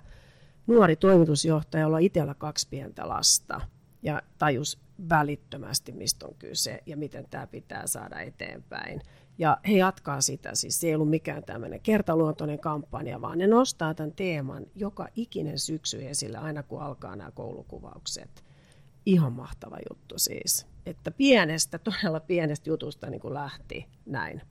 nuori 0.68 0.96
toimitusjohtaja, 0.96 1.82
jolla 1.82 1.98
itsellä 1.98 2.34
kaksi 2.34 2.68
pientä 2.70 3.08
lasta 3.10 3.62
ja 4.04 4.22
tajus 4.38 4.80
välittömästi, 5.10 5.92
mistä 5.92 6.28
on 6.28 6.36
kyse 6.40 6.84
ja 6.86 6.98
miten 6.98 7.28
tämä 7.30 7.48
pitää 7.48 7.88
saada 7.88 8.20
eteenpäin. 8.20 9.02
Ja 9.38 9.58
he 9.68 9.78
jatkaa 9.78 10.22
sitä, 10.22 10.56
siis 10.56 10.80
se 10.80 10.88
ei 10.88 10.96
ollut 10.96 11.10
mikään 11.10 11.44
tämmöinen 11.44 11.82
kertaluontoinen 11.82 12.60
kampanja, 12.60 13.22
vaan 13.22 13.38
ne 13.38 13.48
nostaa 13.48 13.94
tämän 13.94 14.12
teeman 14.12 14.66
joka 14.76 15.08
ikinen 15.16 15.60
syksy 15.60 16.08
esille 16.08 16.38
aina 16.38 16.64
kun 16.64 16.82
alkaa 16.82 17.16
nämä 17.16 17.32
koulukuvaukset. 17.32 18.46
Ihan 19.06 19.34
mahtava 19.34 19.78
juttu 19.90 20.20
siis, 20.20 20.68
että 20.86 21.12
pienestä, 21.12 21.80
todella 21.80 22.20
pienestä 22.20 22.70
jutusta 22.70 23.10
niin 23.10 23.22
kuin 23.22 23.34
lähti 23.34 23.88
näin. 24.06 24.42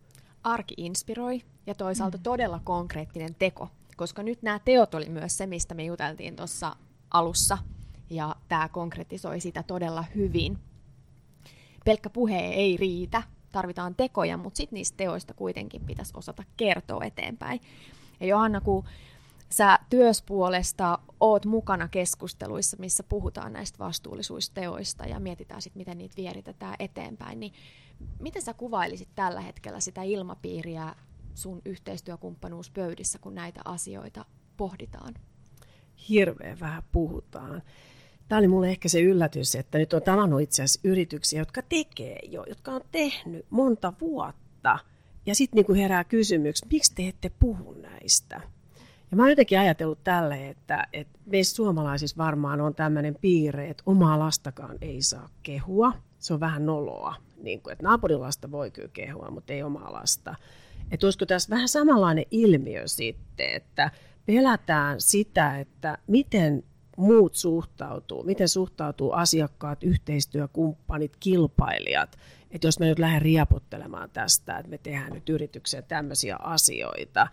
Arki 0.42 0.74
inspiroi 0.76 1.42
ja 1.66 1.74
toisaalta 1.74 2.18
mm. 2.18 2.22
todella 2.22 2.60
konkreettinen 2.64 3.34
teko, 3.34 3.68
koska 3.96 4.22
nyt 4.22 4.42
nämä 4.42 4.58
teot 4.58 4.94
oli 4.94 5.08
myös 5.08 5.36
se, 5.36 5.46
mistä 5.46 5.74
me 5.74 5.84
juteltiin 5.84 6.36
tuossa 6.36 6.76
alussa, 7.10 7.58
ja 8.10 8.36
tämä 8.48 8.68
konkretisoi 8.68 9.40
sitä 9.40 9.62
todella 9.62 10.04
hyvin. 10.14 10.58
Pelkkä 11.84 12.10
puhe 12.10 12.38
ei 12.38 12.76
riitä, 12.76 13.22
tarvitaan 13.52 13.94
tekoja, 13.94 14.36
mutta 14.36 14.56
sitten 14.56 14.76
niistä 14.76 14.96
teoista 14.96 15.34
kuitenkin 15.34 15.84
pitäisi 15.84 16.12
osata 16.16 16.44
kertoa 16.56 17.04
eteenpäin. 17.04 17.60
Ja 18.20 18.26
Johanna, 18.26 18.60
kun 18.60 18.84
sä 19.56 19.78
työspuolesta 19.90 20.98
oot 21.20 21.46
mukana 21.46 21.88
keskusteluissa, 21.88 22.76
missä 22.80 23.02
puhutaan 23.02 23.52
näistä 23.52 23.78
vastuullisuusteoista 23.78 25.06
ja 25.06 25.20
mietitään 25.20 25.62
sitten, 25.62 25.80
miten 25.80 25.98
niitä 25.98 26.16
vieritetään 26.16 26.76
eteenpäin, 26.78 27.40
niin 27.40 27.52
miten 28.20 28.42
sä 28.42 28.54
kuvailisit 28.54 29.08
tällä 29.14 29.40
hetkellä 29.40 29.80
sitä 29.80 30.02
ilmapiiriä 30.02 30.94
sun 31.34 31.62
yhteistyökumppanuuspöydissä, 31.64 33.18
kun 33.18 33.34
näitä 33.34 33.60
asioita 33.64 34.24
pohditaan? 34.56 35.14
Hirveän 36.08 36.60
vähän 36.60 36.82
puhutaan. 36.92 37.62
Tämä 38.28 38.38
oli 38.38 38.48
mulle 38.48 38.68
ehkä 38.70 38.88
se 38.88 39.00
yllätys, 39.00 39.54
että 39.54 39.78
nyt 39.78 39.92
on 39.92 40.02
tavannut 40.02 40.40
itse 40.40 40.62
asiassa 40.62 40.80
yrityksiä, 40.84 41.40
jotka 41.40 41.62
tekee 41.62 42.18
jo, 42.28 42.44
jotka 42.48 42.72
on 42.72 42.82
tehnyt 42.92 43.46
monta 43.50 43.92
vuotta. 44.00 44.78
Ja 45.26 45.34
sitten 45.34 45.64
niin 45.68 45.76
herää 45.76 46.04
kysymyksi, 46.04 46.66
miksi 46.70 46.92
te 46.94 47.08
ette 47.08 47.30
puhu 47.40 47.72
näistä? 47.72 48.53
Ja 49.14 49.16
mä 49.16 49.22
oon 49.22 49.31
jotenkin 49.31 49.59
ajatellut 49.59 50.05
tälle, 50.05 50.48
että, 50.48 50.87
että 50.92 51.18
meissä 51.27 51.55
suomalaisissa 51.57 52.16
varmaan 52.16 52.61
on 52.61 52.74
tämmöinen 52.74 53.16
piirre, 53.20 53.70
että 53.70 53.83
omaa 53.87 54.18
lastakaan 54.18 54.79
ei 54.81 55.03
saa 55.03 55.29
kehua. 55.42 55.92
Se 56.18 56.35
on 56.35 56.40
vähän 56.40 56.66
noloa. 56.66 57.14
Niin 57.37 57.62
kuin, 57.62 57.72
että 57.72 57.85
naapurin 57.85 58.20
lasta 58.20 58.50
voi 58.50 58.70
kyllä 58.70 58.88
kehua, 58.92 59.31
mutta 59.31 59.53
ei 59.53 59.62
omaa 59.62 59.92
lasta. 59.92 60.35
Että 60.90 61.07
olisiko 61.07 61.27
tässä 61.27 61.50
vähän 61.50 61.68
samanlainen 61.68 62.24
ilmiö 62.31 62.88
sitten, 62.88 63.55
että 63.55 63.90
pelätään 64.27 65.00
sitä, 65.00 65.59
että 65.59 65.98
miten 66.07 66.64
muut 66.96 67.35
suhtautuu, 67.35 68.22
miten 68.22 68.48
suhtautuu 68.48 69.12
asiakkaat, 69.12 69.85
yhteistyökumppanit, 69.85 71.16
kilpailijat. 71.20 72.18
Että 72.50 72.66
jos 72.66 72.79
me 72.79 72.87
nyt 72.87 72.98
lähden 72.98 73.22
riepottelemaan 73.22 74.11
tästä, 74.11 74.59
että 74.59 74.70
me 74.70 74.79
tehdään 74.79 75.12
nyt 75.12 75.29
yritykseen 75.29 75.85
tämmöisiä 75.85 76.37
asioita, 76.37 77.29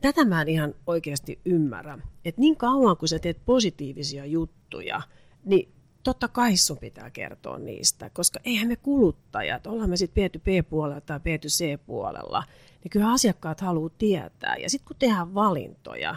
tätä 0.00 0.24
mä 0.24 0.42
en 0.42 0.48
ihan 0.48 0.74
oikeasti 0.86 1.40
ymmärrä. 1.44 1.98
Että 2.24 2.40
niin 2.40 2.56
kauan 2.56 2.96
kuin 2.96 3.08
sä 3.08 3.18
teet 3.18 3.40
positiivisia 3.44 4.26
juttuja, 4.26 5.02
niin 5.44 5.72
totta 6.02 6.28
kai 6.28 6.56
sun 6.56 6.78
pitää 6.78 7.10
kertoa 7.10 7.58
niistä, 7.58 8.10
koska 8.10 8.40
eihän 8.44 8.68
me 8.68 8.76
kuluttajat, 8.76 9.66
ollaan 9.66 9.90
me 9.90 9.96
sitten 9.96 10.30
B2B-puolella 10.30 11.00
tai 11.00 11.18
B2C-puolella, 11.18 12.44
niin 12.84 12.90
kyllä 12.90 13.10
asiakkaat 13.10 13.60
haluaa 13.60 13.90
tietää. 13.98 14.56
Ja 14.56 14.70
sitten 14.70 14.86
kun 14.86 14.96
tehdään 14.98 15.34
valintoja, 15.34 16.16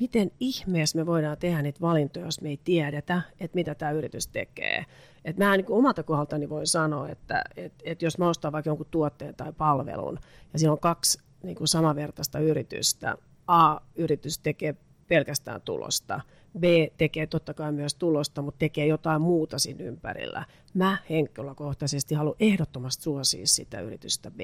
miten 0.00 0.30
ihmeessä 0.40 0.98
me 0.98 1.06
voidaan 1.06 1.38
tehdä 1.38 1.62
niitä 1.62 1.80
valintoja, 1.80 2.24
jos 2.24 2.40
me 2.40 2.48
ei 2.48 2.60
tiedetä, 2.64 3.22
että 3.40 3.54
mitä 3.54 3.74
tämä 3.74 3.90
yritys 3.90 4.26
tekee. 4.26 4.84
Et 5.24 5.36
mä 5.36 5.56
niin 5.56 5.66
omalta 5.68 6.02
kohdaltani 6.02 6.48
voin 6.48 6.66
sanoa, 6.66 7.08
että 7.08 7.44
et, 7.56 7.72
et 7.84 8.02
jos 8.02 8.18
mä 8.18 8.28
ostan 8.28 8.52
vaikka 8.52 8.70
jonkun 8.70 8.86
tuotteen 8.90 9.34
tai 9.34 9.52
palvelun, 9.52 10.18
ja 10.52 10.58
siinä 10.58 10.72
on 10.72 10.78
kaksi 10.78 11.18
niin 11.42 11.56
kuin 11.56 11.68
samavertaista 11.68 12.38
yritystä, 12.38 13.16
A-yritys 13.46 14.38
tekee 14.38 14.74
pelkästään 15.08 15.60
tulosta, 15.60 16.20
B 16.58 16.62
tekee 16.98 17.26
totta 17.26 17.54
kai 17.54 17.72
myös 17.72 17.94
tulosta, 17.94 18.42
mutta 18.42 18.58
tekee 18.58 18.86
jotain 18.86 19.22
muuta 19.22 19.58
siinä 19.58 19.84
ympärillä. 19.84 20.44
Mä 20.74 20.98
henkilökohtaisesti 21.10 22.14
haluan 22.14 22.36
ehdottomasti 22.40 23.02
suosia 23.02 23.46
sitä 23.46 23.80
yritystä 23.80 24.30
B. 24.30 24.40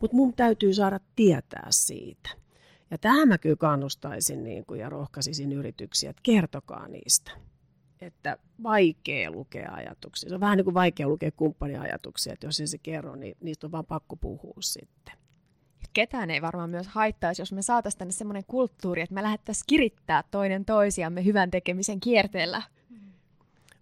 Mutta 0.00 0.16
mun 0.16 0.34
täytyy 0.34 0.74
saada 0.74 1.00
tietää 1.16 1.66
siitä. 1.70 2.30
Ja 2.90 2.98
tähän 2.98 3.28
mä 3.28 3.38
kyllä 3.38 3.56
kannustaisin 3.56 4.44
niin 4.44 4.66
kuin, 4.66 4.80
ja 4.80 4.88
rohkaisisin 4.88 5.52
yrityksiä, 5.52 6.10
että 6.10 6.20
kertokaa 6.22 6.88
niistä. 6.88 7.30
Että 8.00 8.38
vaikea 8.62 9.30
lukea 9.30 9.72
ajatuksia. 9.72 10.28
Se 10.28 10.34
on 10.34 10.40
vähän 10.40 10.56
niin 10.56 10.64
kuin 10.64 10.74
vaikea 10.74 11.08
lukea 11.08 11.30
kumppanin 11.32 11.80
ajatuksia, 11.80 12.32
että 12.32 12.46
jos 12.46 12.60
ei 12.60 12.66
se 12.66 12.78
kerro, 12.78 13.16
niin 13.16 13.36
niistä 13.40 13.66
on 13.66 13.72
vaan 13.72 13.86
pakko 13.86 14.16
puhua 14.16 14.56
sitten. 14.60 15.14
Ketään 15.94 16.30
ei 16.30 16.42
varmaan 16.42 16.70
myös 16.70 16.86
haittaisi, 16.88 17.42
jos 17.42 17.52
me 17.52 17.62
saataisiin 17.62 17.98
tänne 17.98 18.12
semmoinen 18.12 18.44
kulttuuri, 18.46 19.02
että 19.02 19.14
me 19.14 19.22
lähdettäisiin 19.22 19.64
kirittää 19.66 20.24
toinen 20.30 20.64
toisiamme 20.64 21.24
hyvän 21.24 21.50
tekemisen 21.50 22.00
kierteellä. 22.00 22.62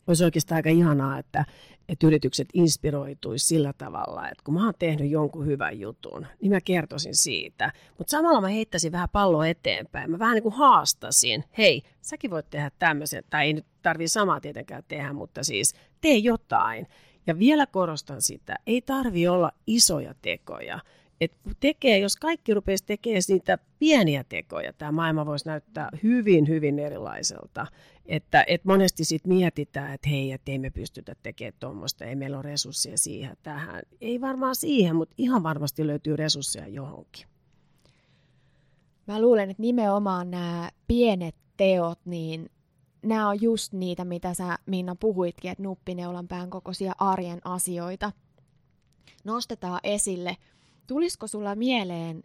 Olisi 0.06 0.24
oikeastaan 0.24 0.56
aika 0.56 0.70
ihanaa, 0.70 1.18
että, 1.18 1.44
että 1.88 2.06
yritykset 2.06 2.48
inspiroituisi 2.54 3.46
sillä 3.46 3.72
tavalla, 3.78 4.28
että 4.28 4.44
kun 4.44 4.54
mä 4.54 4.64
oon 4.64 4.74
tehnyt 4.78 5.10
jonkun 5.10 5.46
hyvän 5.46 5.80
jutun, 5.80 6.26
niin 6.40 6.52
mä 6.52 6.60
kertoisin 6.60 7.14
siitä. 7.14 7.72
Mutta 7.98 8.10
samalla 8.10 8.40
mä 8.40 8.48
heittäisin 8.48 8.92
vähän 8.92 9.08
palloa 9.12 9.46
eteenpäin. 9.46 10.10
Mä 10.10 10.18
vähän 10.18 10.34
niin 10.34 10.42
kuin 10.42 10.54
haastasin, 10.54 11.44
hei, 11.58 11.82
säkin 12.00 12.30
voit 12.30 12.50
tehdä 12.50 12.70
tämmöisen, 12.78 13.24
tai 13.30 13.46
ei 13.46 13.52
nyt 13.52 13.66
tarvii 13.82 14.08
samaa 14.08 14.40
tietenkään 14.40 14.82
tehdä, 14.88 15.12
mutta 15.12 15.44
siis 15.44 15.74
tee 16.00 16.16
jotain. 16.16 16.86
Ja 17.26 17.38
vielä 17.38 17.66
korostan 17.66 18.22
sitä, 18.22 18.56
ei 18.66 18.82
tarvi 18.82 19.28
olla 19.28 19.52
isoja 19.66 20.14
tekoja. 20.22 20.80
Et 21.22 21.32
tekee, 21.60 21.98
jos 21.98 22.16
kaikki 22.16 22.54
rupeaisi 22.54 22.84
tekemään 22.86 23.22
niitä 23.28 23.58
pieniä 23.78 24.24
tekoja, 24.24 24.72
tämä 24.72 24.92
maailma 24.92 25.26
voisi 25.26 25.46
näyttää 25.46 25.88
hyvin, 26.02 26.48
hyvin 26.48 26.78
erilaiselta. 26.78 27.66
Että, 28.06 28.44
et 28.46 28.64
monesti 28.64 29.04
sitten 29.04 29.32
mietitään, 29.32 29.94
että 29.94 30.08
hei, 30.08 30.32
että 30.32 30.52
ei 30.52 30.58
me 30.58 30.70
pystytä 30.70 31.14
tekemään 31.22 31.54
tuommoista, 31.60 32.04
ei 32.04 32.16
meillä 32.16 32.36
ole 32.36 32.42
resursseja 32.42 32.98
siihen 32.98 33.36
tähän. 33.42 33.82
Ei 34.00 34.20
varmaan 34.20 34.56
siihen, 34.56 34.96
mutta 34.96 35.14
ihan 35.18 35.42
varmasti 35.42 35.86
löytyy 35.86 36.16
resursseja 36.16 36.68
johonkin. 36.68 37.26
Mä 39.06 39.20
luulen, 39.20 39.50
että 39.50 39.62
nimenomaan 39.62 40.30
nämä 40.30 40.70
pienet 40.88 41.34
teot, 41.56 41.98
niin 42.04 42.50
nämä 43.02 43.28
on 43.28 43.42
just 43.42 43.72
niitä, 43.72 44.04
mitä 44.04 44.34
sä 44.34 44.58
Minna 44.66 44.96
puhuitkin, 45.00 45.50
että 45.50 45.62
nuppineulan 45.62 46.28
pään 46.28 46.50
kokoisia 46.50 46.92
arjen 46.98 47.40
asioita. 47.44 48.12
Nostetaan 49.24 49.80
esille. 49.82 50.36
Tulisiko 50.86 51.26
sulla 51.26 51.54
mieleen 51.54 52.22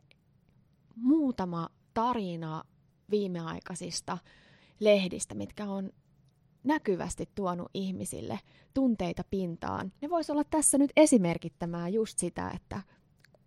muutama 0.95 1.69
tarina 1.93 2.63
viimeaikaisista 3.11 4.17
lehdistä, 4.79 5.35
mitkä 5.35 5.65
on 5.65 5.89
näkyvästi 6.63 7.29
tuonut 7.35 7.69
ihmisille 7.73 8.39
tunteita 8.73 9.23
pintaan. 9.29 9.93
Ne 10.01 10.09
voisi 10.09 10.31
olla 10.31 10.43
tässä 10.43 10.77
nyt 10.77 10.91
esimerkittämään 10.95 11.93
just 11.93 12.19
sitä, 12.19 12.49
että 12.49 12.81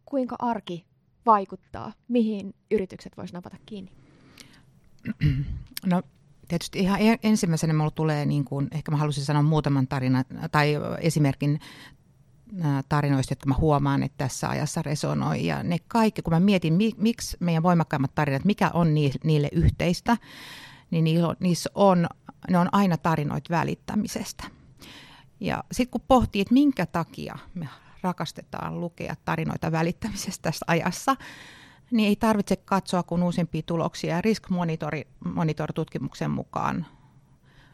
kuinka 0.05 0.37
arki 0.38 0.87
vaikuttaa, 1.27 1.92
mihin 2.09 2.55
yritykset 2.70 3.16
voisivat 3.16 3.44
napata 3.44 3.57
kiinni? 3.66 3.92
No 5.87 6.03
tietysti 6.49 6.79
ihan 6.79 7.01
ensimmäisenä 7.23 7.73
minulla 7.73 7.90
tulee, 7.90 8.27
niin 8.27 8.44
kuin, 8.44 8.68
ehkä 8.73 8.90
mä 8.90 8.96
halusin 8.96 9.25
sanoa 9.25 9.42
muutaman 9.42 9.88
tarinan 9.88 10.25
tai 10.53 10.75
esimerkin 11.01 11.61
tarinoista, 12.89 13.33
jotka 13.33 13.49
mä 13.49 13.55
huomaan, 13.55 14.03
että 14.03 14.19
tässä 14.19 14.49
ajassa 14.49 14.83
resonoi. 14.83 15.47
Ja 15.47 15.63
ne 15.63 15.79
kaikki, 15.89 16.23
kun 16.23 16.33
mä 16.33 16.41
mietin, 16.41 16.79
miksi 16.97 17.37
meidän 17.41 17.63
voimakkaimmat 17.63 18.15
tarinat, 18.15 18.45
mikä 18.45 18.71
on 18.75 18.95
niille 19.25 19.49
yhteistä, 19.53 20.17
niin 20.91 21.05
niissä 21.41 21.71
on, 21.75 22.07
ne 22.51 22.59
on 22.59 22.69
aina 22.73 22.97
tarinoit 22.97 23.51
välittämisestä. 23.51 24.45
Ja 25.41 25.65
sitten 25.73 25.91
kun 25.91 26.09
pohtii, 26.09 26.43
että 26.43 26.55
minkä 26.55 26.87
takia 26.87 27.39
me 27.55 27.69
rakastetaan 28.03 28.81
lukea 28.81 29.15
tarinoita 29.25 29.73
välittämisestä 29.73 30.43
tässä 30.43 30.65
ajassa, 30.69 31.17
niin 31.91 32.09
ei 32.09 32.17
tarvitse 32.17 32.57
katsoa 32.57 33.03
kuin 33.03 33.23
uusimpia 33.23 33.63
tuloksia. 33.67 34.21
Risk 34.21 34.47
Monitor-tutkimuksen 35.25 36.31
mukaan 36.31 36.87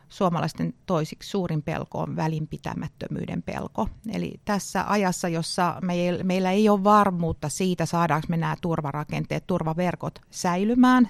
suomalaisten 0.09 0.75
toisiksi 0.87 1.31
suurin 1.31 1.63
pelko 1.63 1.99
on 1.99 2.17
välinpitämättömyyden 2.17 3.43
pelko. 3.43 3.89
Eli 4.13 4.41
tässä 4.45 4.85
ajassa, 4.91 5.29
jossa 5.29 5.81
meillä 6.23 6.51
ei 6.51 6.69
ole 6.69 6.85
varmuutta 6.85 7.49
siitä, 7.49 7.87
saadaanko 7.87 8.27
me 8.29 8.37
nämä 8.37 8.57
turvarakenteet, 8.63 9.47
turvaverkot 9.47 10.19
säilymään 10.31 11.09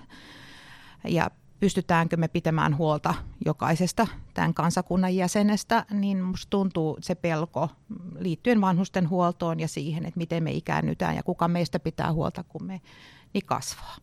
ja 1.08 1.30
pystytäänkö 1.60 2.16
me 2.16 2.28
pitämään 2.28 2.76
huolta 2.76 3.14
jokaisesta 3.44 4.06
tämän 4.34 4.54
kansakunnan 4.54 5.16
jäsenestä, 5.16 5.84
niin 5.90 6.22
musta 6.22 6.50
tuntuu 6.50 6.98
se 7.00 7.14
pelko 7.14 7.68
liittyen 8.18 8.60
vanhusten 8.60 9.08
huoltoon 9.08 9.60
ja 9.60 9.68
siihen, 9.68 10.06
että 10.06 10.18
miten 10.18 10.42
me 10.42 10.52
ikäännytään 10.52 11.16
ja 11.16 11.22
kuka 11.22 11.48
meistä 11.48 11.78
pitää 11.78 12.12
huolta, 12.12 12.44
kun 12.44 12.64
me 12.64 12.80
niin 13.34 13.46
kasvaa. 13.46 13.96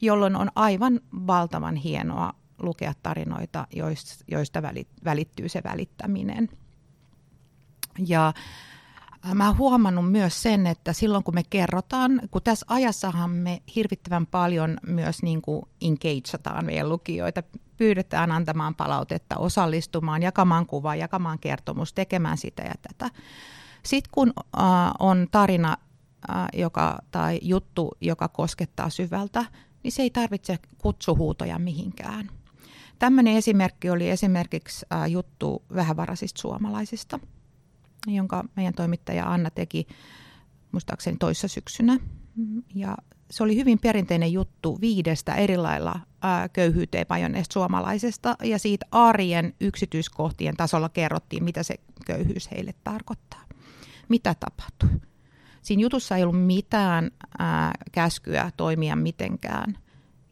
Jolloin 0.00 0.36
on 0.36 0.50
aivan 0.54 1.00
valtavan 1.26 1.76
hienoa 1.76 2.32
lukea 2.58 2.92
tarinoita, 3.02 3.66
joista 4.28 4.62
välittyy 5.04 5.48
se 5.48 5.62
välittäminen. 5.64 6.48
Ja 8.06 8.32
Mä 9.34 9.46
oon 9.46 9.58
huomannut 9.58 10.12
myös 10.12 10.42
sen, 10.42 10.66
että 10.66 10.92
silloin 10.92 11.24
kun 11.24 11.34
me 11.34 11.42
kerrotaan, 11.50 12.20
kun 12.30 12.42
tässä 12.42 12.66
ajassahan 12.68 13.30
me 13.30 13.62
hirvittävän 13.76 14.26
paljon 14.26 14.78
myös 14.86 15.22
niin 15.22 15.42
kuin 15.42 15.62
engageataan 15.80 16.66
meidän 16.66 16.88
lukijoita, 16.88 17.42
pyydetään 17.76 18.32
antamaan 18.32 18.74
palautetta, 18.74 19.36
osallistumaan, 19.36 20.22
jakamaan 20.22 20.66
kuvaa, 20.66 20.96
jakamaan 20.96 21.38
kertomus, 21.38 21.92
tekemään 21.92 22.38
sitä 22.38 22.62
ja 22.62 22.74
tätä. 22.82 23.10
Sitten 23.82 24.10
kun 24.12 24.32
äh, 24.38 24.64
on 24.98 25.26
tarina 25.30 25.76
äh, 26.30 26.46
joka, 26.52 26.98
tai 27.10 27.38
juttu, 27.42 27.90
joka 28.00 28.28
koskettaa 28.28 28.90
syvältä, 28.90 29.44
niin 29.82 29.92
se 29.92 30.02
ei 30.02 30.10
tarvitse 30.10 30.58
kutsuhuutoja 30.78 31.58
mihinkään. 31.58 32.30
Tämmöinen 32.98 33.36
esimerkki 33.36 33.90
oli 33.90 34.10
esimerkiksi 34.10 34.86
äh, 34.92 35.10
juttu 35.10 35.62
vähävaraisista 35.74 36.40
suomalaisista– 36.40 37.20
jonka 38.06 38.44
meidän 38.56 38.74
toimittaja 38.74 39.32
Anna 39.32 39.50
teki 39.50 39.86
muistaakseni 40.72 41.16
toissa 41.16 41.48
syksynä. 41.48 41.98
Ja 42.74 42.96
se 43.30 43.42
oli 43.42 43.56
hyvin 43.56 43.78
perinteinen 43.78 44.32
juttu 44.32 44.78
viidestä 44.80 45.34
erilailla 45.34 46.00
ää, 46.22 46.48
köyhyyteen 46.48 47.06
vajonneesta 47.10 47.52
suomalaisesta 47.52 48.36
ja 48.42 48.58
siitä 48.58 48.86
arjen 48.90 49.54
yksityiskohtien 49.60 50.56
tasolla 50.56 50.88
kerrottiin, 50.88 51.44
mitä 51.44 51.62
se 51.62 51.74
köyhyys 52.06 52.50
heille 52.50 52.74
tarkoittaa. 52.84 53.44
Mitä 54.08 54.34
tapahtui? 54.40 55.00
Siinä 55.62 55.82
jutussa 55.82 56.16
ei 56.16 56.22
ollut 56.22 56.46
mitään 56.46 57.10
ää, 57.38 57.72
käskyä 57.92 58.50
toimia 58.56 58.96
mitenkään 58.96 59.78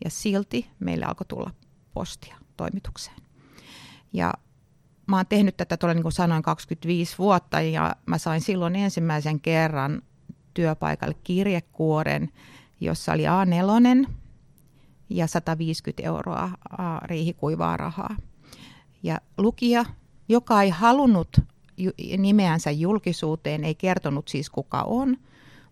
ja 0.05 0.11
silti 0.11 0.71
meille 0.81 1.05
alkoi 1.05 1.27
tulla 1.27 1.51
postia 1.95 2.44
toimitukseen. 2.57 3.17
Ja 4.13 4.35
mä 5.07 5.17
oon 5.17 5.27
tehnyt 5.27 5.57
tätä 5.57 5.77
tuolla 5.77 5.95
niin 5.95 6.03
kuin 6.03 6.13
sanoin 6.13 6.43
25 6.43 7.19
vuotta 7.19 7.61
ja 7.61 7.97
mä 8.07 8.19
sain 8.19 8.41
silloin 8.41 8.77
ensimmäisen 8.77 9.41
kerran 9.41 10.03
työpaikalle 10.55 11.15
kirjekuoren, 11.25 12.29
jossa 12.81 13.13
oli 13.13 13.23
A4 13.25 14.11
ja 15.11 15.27
150 15.27 16.03
euroa 16.03 16.51
riihikuivaa 17.03 17.77
rahaa. 17.77 18.17
Ja 19.03 19.21
lukija, 19.39 19.85
joka 20.29 20.63
ei 20.63 20.71
halunnut 20.71 21.37
nimeänsä 22.19 22.71
julkisuuteen, 22.71 23.65
ei 23.65 23.75
kertonut 23.75 24.29
siis 24.29 24.51
kuka 24.51 24.83
on, 24.83 25.17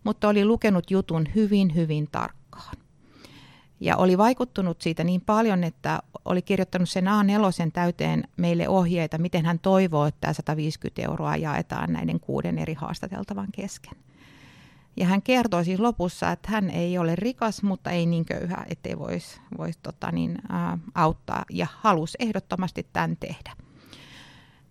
mutta 0.03 0.29
oli 0.29 0.45
lukenut 0.45 0.91
jutun 0.91 1.27
hyvin, 1.35 1.75
hyvin 1.75 2.07
tarkkaan 2.11 2.42
ja 3.83 3.97
oli 3.97 4.17
vaikuttunut 4.17 4.81
siitä 4.81 5.03
niin 5.03 5.21
paljon, 5.21 5.63
että 5.63 5.99
oli 6.25 6.41
kirjoittanut 6.41 6.89
sen 6.89 7.05
A4 7.05 7.71
täyteen 7.73 8.23
meille 8.37 8.69
ohjeita, 8.69 9.17
miten 9.17 9.45
hän 9.45 9.59
toivoo, 9.59 10.05
että 10.05 10.21
tämä 10.21 10.33
150 10.33 11.01
euroa 11.01 11.35
jaetaan 11.35 11.93
näiden 11.93 12.19
kuuden 12.19 12.57
eri 12.57 12.73
haastateltavan 12.73 13.47
kesken. 13.51 13.93
Ja 14.97 15.05
hän 15.05 15.21
kertoi 15.21 15.65
siis 15.65 15.79
lopussa, 15.79 16.31
että 16.31 16.51
hän 16.51 16.69
ei 16.69 16.97
ole 16.97 17.15
rikas, 17.15 17.63
mutta 17.63 17.91
ei 17.91 18.05
niin 18.05 18.25
köyhä, 18.25 18.65
ettei 18.69 18.99
voisi 18.99 19.41
vois, 19.57 19.77
tota 19.77 20.11
niin, 20.11 20.37
auttaa 20.95 21.45
ja 21.51 21.67
halusi 21.79 22.17
ehdottomasti 22.19 22.87
tämän 22.93 23.17
tehdä. 23.17 23.51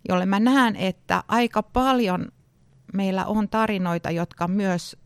Jolle 0.09 0.25
mä 0.25 0.39
näen, 0.39 0.75
että 0.75 1.23
aika 1.27 1.63
paljon 1.63 2.27
meillä 2.93 3.25
on 3.25 3.49
tarinoita, 3.49 4.11
jotka 4.11 4.47
myös 4.47 4.97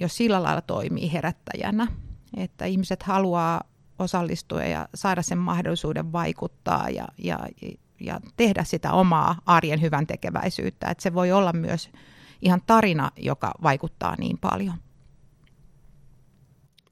jo 0.00 0.08
sillä 0.08 0.42
lailla 0.42 0.62
toimii 0.62 1.12
herättäjänä– 1.12 1.86
että 2.36 2.64
ihmiset 2.64 3.02
haluaa 3.02 3.60
osallistua 3.98 4.62
ja 4.62 4.88
saada 4.94 5.22
sen 5.22 5.38
mahdollisuuden 5.38 6.12
vaikuttaa 6.12 6.90
ja, 6.90 7.08
ja, 7.18 7.38
ja 8.00 8.20
tehdä 8.36 8.64
sitä 8.64 8.92
omaa 8.92 9.38
arjen 9.46 9.80
hyvän 9.80 10.06
tekeväisyyttä. 10.06 10.88
Että 10.90 11.02
se 11.02 11.14
voi 11.14 11.32
olla 11.32 11.52
myös 11.52 11.90
ihan 12.42 12.62
tarina, 12.66 13.10
joka 13.16 13.52
vaikuttaa 13.62 14.14
niin 14.18 14.38
paljon. 14.38 14.74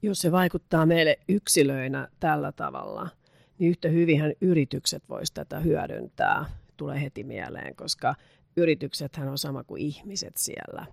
Jos 0.01 0.19
se 0.19 0.31
vaikuttaa 0.31 0.85
meille 0.85 1.19
yksilöinä 1.27 2.07
tällä 2.19 2.51
tavalla, 2.51 3.09
niin 3.59 3.69
yhtä 3.69 3.87
hyvinhän 3.87 4.33
yritykset 4.41 5.09
voisivat 5.09 5.33
tätä 5.35 5.59
hyödyntää, 5.59 6.45
tulee 6.77 7.01
heti 7.01 7.23
mieleen, 7.23 7.75
koska 7.75 8.15
yrityksethän 8.57 9.27
on 9.27 9.37
sama 9.37 9.63
kuin 9.63 9.81
ihmiset 9.81 10.37
siellä. 10.37 10.85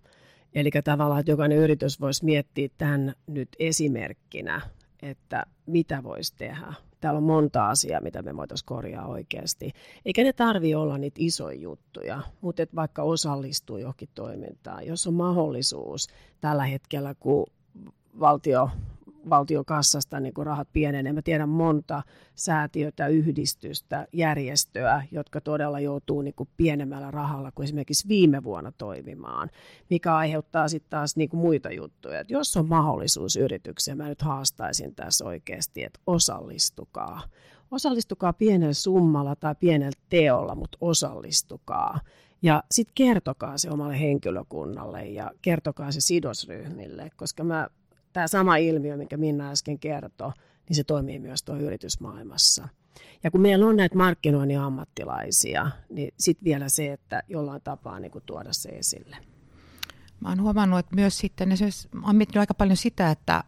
Eli 0.54 0.70
tavallaan, 0.84 1.20
että 1.20 1.32
jokainen 1.32 1.58
yritys 1.58 2.00
voisi 2.00 2.24
miettiä 2.24 2.68
tämän 2.78 3.14
nyt 3.26 3.48
esimerkkinä, 3.58 4.60
että 5.02 5.46
mitä 5.66 6.02
voisi 6.02 6.34
tehdä. 6.36 6.74
Täällä 7.00 7.18
on 7.18 7.24
monta 7.24 7.68
asiaa, 7.68 8.00
mitä 8.00 8.22
me 8.22 8.36
voitaisiin 8.36 8.66
korjaa 8.66 9.06
oikeasti. 9.06 9.72
Eikä 10.04 10.22
ne 10.22 10.32
tarvi 10.32 10.74
olla 10.74 10.98
niitä 10.98 11.16
isoja 11.20 11.60
juttuja, 11.60 12.22
mutta 12.40 12.62
että 12.62 12.76
vaikka 12.76 13.02
osallistuu 13.02 13.76
johonkin 13.78 14.08
toimintaan. 14.14 14.86
Jos 14.86 15.06
on 15.06 15.14
mahdollisuus 15.14 16.08
tällä 16.40 16.64
hetkellä, 16.64 17.14
kun 17.14 17.46
valtio 18.20 18.70
valtiokassasta 19.30 20.20
niin 20.20 20.34
kuin 20.34 20.46
rahat 20.46 20.68
pienenee. 20.72 21.12
Mä 21.12 21.22
tiedän 21.22 21.48
monta 21.48 22.02
säätiötä, 22.34 23.06
yhdistystä, 23.06 24.06
järjestöä, 24.12 25.02
jotka 25.10 25.40
todella 25.40 25.80
joutuu 25.80 26.22
niin 26.22 26.34
kuin 26.34 26.48
pienemmällä 26.56 27.10
rahalla 27.10 27.52
kuin 27.52 27.64
esimerkiksi 27.64 28.08
viime 28.08 28.44
vuonna 28.44 28.72
toimimaan, 28.78 29.50
mikä 29.90 30.16
aiheuttaa 30.16 30.68
sitten 30.68 30.90
taas 30.90 31.16
niin 31.16 31.28
kuin 31.28 31.40
muita 31.40 31.72
juttuja. 31.72 32.20
Et 32.20 32.30
jos 32.30 32.56
on 32.56 32.68
mahdollisuus 32.68 33.36
yrityksiä, 33.36 33.94
mä 33.94 34.08
nyt 34.08 34.22
haastaisin 34.22 34.94
tässä 34.94 35.24
oikeasti, 35.24 35.84
että 35.84 36.00
osallistukaa. 36.06 37.22
Osallistukaa 37.70 38.32
pienellä 38.32 38.72
summalla 38.72 39.36
tai 39.36 39.54
pienellä 39.60 40.00
teolla, 40.08 40.54
mutta 40.54 40.78
osallistukaa. 40.80 42.00
Ja 42.42 42.62
sitten 42.70 42.94
kertokaa 42.94 43.58
se 43.58 43.70
omalle 43.70 44.00
henkilökunnalle 44.00 45.04
ja 45.04 45.30
kertokaa 45.42 45.92
se 45.92 46.00
sidosryhmille, 46.00 47.10
koska 47.16 47.44
mä 47.44 47.68
tämä 48.12 48.26
sama 48.28 48.56
ilmiö, 48.56 48.96
mikä 48.96 49.16
Minna 49.16 49.50
äsken 49.50 49.78
kertoi, 49.78 50.32
niin 50.68 50.76
se 50.76 50.84
toimii 50.84 51.18
myös 51.18 51.42
tuo 51.42 51.56
yritysmaailmassa. 51.56 52.68
Ja 53.24 53.30
kun 53.30 53.40
meillä 53.40 53.66
on 53.66 53.76
näitä 53.76 53.96
markkinoinnin 53.96 54.60
ammattilaisia, 54.60 55.70
niin 55.90 56.14
sitten 56.18 56.44
vielä 56.44 56.68
se, 56.68 56.92
että 56.92 57.22
jollain 57.28 57.62
tapaa 57.62 58.00
niin 58.00 58.10
kuin 58.10 58.24
tuoda 58.26 58.52
se 58.52 58.68
esille. 58.68 59.16
Mä 60.20 60.28
oon 60.28 60.42
huomannut, 60.42 60.78
että 60.78 60.94
myös 60.94 61.18
sitten, 61.18 61.48
on 62.02 62.16
miettinyt 62.16 62.40
aika 62.40 62.54
paljon 62.54 62.76
sitä, 62.76 63.10
että, 63.10 63.44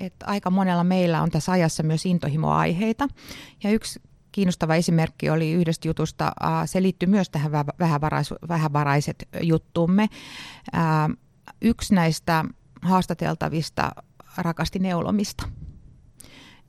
että 0.00 0.26
aika 0.26 0.50
monella 0.50 0.84
meillä 0.84 1.22
on 1.22 1.30
tässä 1.30 1.52
ajassa 1.52 1.82
myös 1.82 2.06
intohimoaiheita. 2.06 3.08
Ja 3.64 3.70
yksi 3.70 4.00
kiinnostava 4.32 4.74
esimerkki 4.74 5.30
oli 5.30 5.52
yhdestä 5.52 5.88
jutusta, 5.88 6.32
se 6.66 6.82
liittyy 6.82 7.08
myös 7.08 7.30
tähän 7.30 7.52
vähävarais, 7.78 8.34
vähävaraiset 8.48 9.28
juttumme. 9.42 10.08
Yksi 11.62 11.94
näistä 11.94 12.44
haastateltavista 12.82 13.92
rakasti 14.36 14.78
neulomista. 14.78 15.48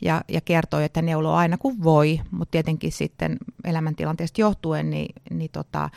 Ja, 0.01 0.21
ja 0.27 0.41
kertoi, 0.41 0.83
että 0.83 1.01
neuloo 1.01 1.35
aina 1.35 1.57
kun 1.57 1.83
voi, 1.83 2.21
mutta 2.31 2.51
tietenkin 2.51 2.91
sitten 2.91 3.37
elämäntilanteesta 3.63 4.41
johtuen 4.41 4.89
niin, 4.89 5.15
niin 5.29 5.51
tota, 5.51 5.89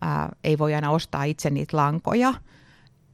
ää, 0.00 0.28
ei 0.44 0.58
voi 0.58 0.74
aina 0.74 0.90
ostaa 0.90 1.24
itse 1.24 1.50
niitä 1.50 1.76
lankoja, 1.76 2.34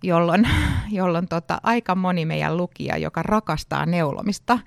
jolloin, 0.02 0.48
jolloin 0.90 1.28
tota, 1.28 1.61
aika 1.62 1.94
moni 1.94 2.24
meidän 2.24 2.56
lukija, 2.56 2.96
joka 2.96 3.22
rakastaa 3.22 3.87
neulomista, 3.87 4.59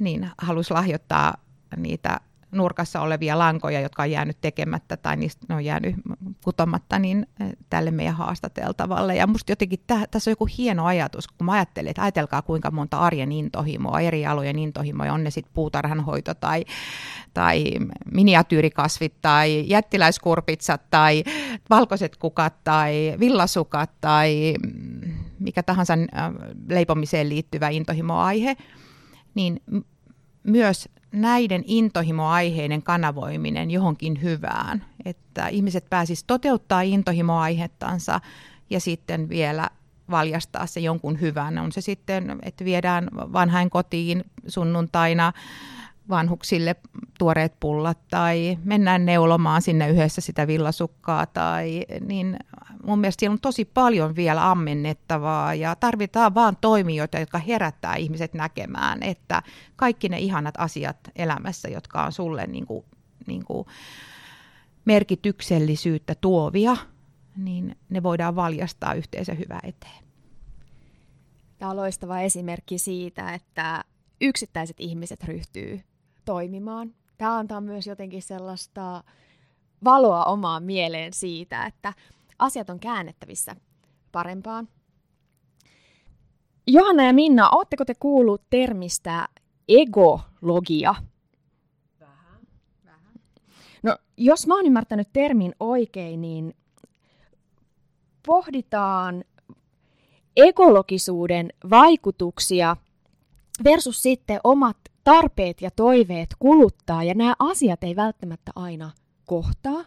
niin 0.00 0.30
halusi 0.38 0.74
lahjoittaa 0.74 1.34
niitä 1.76 2.20
nurkassa 2.54 3.00
olevia 3.00 3.38
lankoja, 3.38 3.80
jotka 3.80 4.02
on 4.02 4.10
jäänyt 4.10 4.40
tekemättä 4.40 4.96
tai 4.96 5.16
niistä 5.16 5.46
ne 5.48 5.54
on 5.54 5.64
jäänyt 5.64 5.94
kutomatta, 6.44 6.98
niin 6.98 7.26
eh, 7.40 7.52
tälle 7.70 7.90
meidän 7.90 8.14
haastateltavalle. 8.14 9.16
Ja 9.16 9.26
musta 9.26 9.52
jotenkin 9.52 9.80
täh, 9.86 10.08
tässä 10.10 10.30
on 10.30 10.32
joku 10.32 10.48
hieno 10.58 10.86
ajatus, 10.86 11.28
kun 11.28 11.44
mä 11.44 11.52
ajattelen, 11.52 11.90
että 11.90 12.02
ajatelkaa 12.02 12.42
kuinka 12.42 12.70
monta 12.70 12.98
arjen 12.98 13.32
intohimoa, 13.32 14.00
eri 14.00 14.26
alojen 14.26 14.58
intohimoja, 14.58 15.12
on 15.12 15.24
ne 15.24 15.30
sitten 15.30 15.54
puutarhanhoito 15.54 16.34
tai, 16.34 16.64
tai 17.34 17.64
miniatyyrikasvit 18.12 19.14
tai 19.22 19.64
jättiläiskurpitsat 19.66 20.90
tai 20.90 21.24
valkoiset 21.70 22.16
kukat 22.16 22.54
tai 22.64 23.14
villasukat 23.20 23.90
tai 24.00 24.54
mikä 25.38 25.62
tahansa 25.62 25.92
äh, 25.92 26.32
leipomiseen 26.68 27.28
liittyvä 27.28 27.68
intohimoaihe, 27.68 28.56
niin 29.34 29.60
myös 30.42 30.88
näiden 31.14 31.62
intohimoaiheiden 31.66 32.82
kanavoiminen 32.82 33.70
johonkin 33.70 34.22
hyvään, 34.22 34.84
että 35.04 35.48
ihmiset 35.48 35.90
pääsisivät 35.90 36.26
toteuttaa 36.26 36.80
intohimoaihettansa 36.82 38.20
ja 38.70 38.80
sitten 38.80 39.28
vielä 39.28 39.70
valjastaa 40.10 40.66
se 40.66 40.80
jonkun 40.80 41.20
hyvän. 41.20 41.58
On 41.58 41.72
se 41.72 41.80
sitten, 41.80 42.38
että 42.42 42.64
viedään 42.64 43.08
vanhain 43.14 43.70
kotiin 43.70 44.24
sunnuntaina 44.46 45.32
vanhuksille 46.08 46.76
tuoreet 47.18 47.60
pullat 47.60 47.98
tai 48.10 48.58
mennään 48.64 49.06
neulomaan 49.06 49.62
sinne 49.62 49.88
yhdessä 49.88 50.20
sitä 50.20 50.46
villasukkaa 50.46 51.26
tai 51.26 51.84
niin 52.00 52.36
mun 52.84 52.98
mielestä 52.98 53.20
siellä 53.20 53.32
on 53.32 53.40
tosi 53.40 53.64
paljon 53.64 54.16
vielä 54.16 54.50
ammennettavaa 54.50 55.54
ja 55.54 55.76
tarvitaan 55.76 56.34
vaan 56.34 56.56
toimijoita, 56.60 57.18
jotka 57.18 57.38
herättää 57.38 57.96
ihmiset 57.96 58.34
näkemään, 58.34 59.02
että 59.02 59.42
kaikki 59.76 60.08
ne 60.08 60.18
ihanat 60.18 60.54
asiat 60.58 60.96
elämässä, 61.16 61.68
jotka 61.68 62.04
on 62.04 62.12
sulle 62.12 62.46
niin 62.46 62.66
kuin, 62.66 62.84
niin 63.26 63.44
kuin 63.44 63.66
merkityksellisyyttä 64.84 66.14
tuovia, 66.14 66.76
niin 67.36 67.76
ne 67.88 68.02
voidaan 68.02 68.36
valjastaa 68.36 68.94
yhteisön 68.94 69.38
hyvää 69.38 69.60
eteen. 69.62 70.04
Tämä 71.58 71.70
on 71.70 71.76
loistava 71.76 72.20
esimerkki 72.20 72.78
siitä, 72.78 73.34
että 73.34 73.84
yksittäiset 74.20 74.76
ihmiset 74.78 75.24
ryhtyy 75.24 75.80
toimimaan. 76.24 76.94
Tämä 77.18 77.36
antaa 77.36 77.60
myös 77.60 77.86
jotenkin 77.86 78.22
sellaista 78.22 79.04
valoa 79.84 80.24
omaan 80.24 80.62
mieleen 80.62 81.12
siitä, 81.12 81.66
että 81.66 81.92
asiat 82.38 82.70
on 82.70 82.80
käännettävissä 82.80 83.56
parempaan. 84.12 84.68
Johanna 86.66 87.06
ja 87.06 87.12
Minna, 87.12 87.50
ootteko 87.50 87.84
te 87.84 87.94
kuullut 87.94 88.42
termistä 88.50 89.28
egologia? 89.68 90.94
Vähän. 92.00 92.40
Vähän. 92.84 93.12
No, 93.82 93.96
jos 94.16 94.46
mä 94.46 94.54
oon 94.54 94.66
ymmärtänyt 94.66 95.08
termin 95.12 95.54
oikein, 95.60 96.20
niin 96.20 96.56
pohditaan 98.26 99.24
ekologisuuden 100.36 101.52
vaikutuksia 101.70 102.76
versus 103.64 104.02
sitten 104.02 104.40
omat 104.44 104.76
tarpeet 105.04 105.62
ja 105.62 105.70
toiveet 105.70 106.28
kuluttaa, 106.38 107.04
ja 107.04 107.14
nämä 107.14 107.34
asiat 107.38 107.84
ei 107.84 107.96
välttämättä 107.96 108.52
aina 108.56 108.90
kohtaa, 109.26 109.84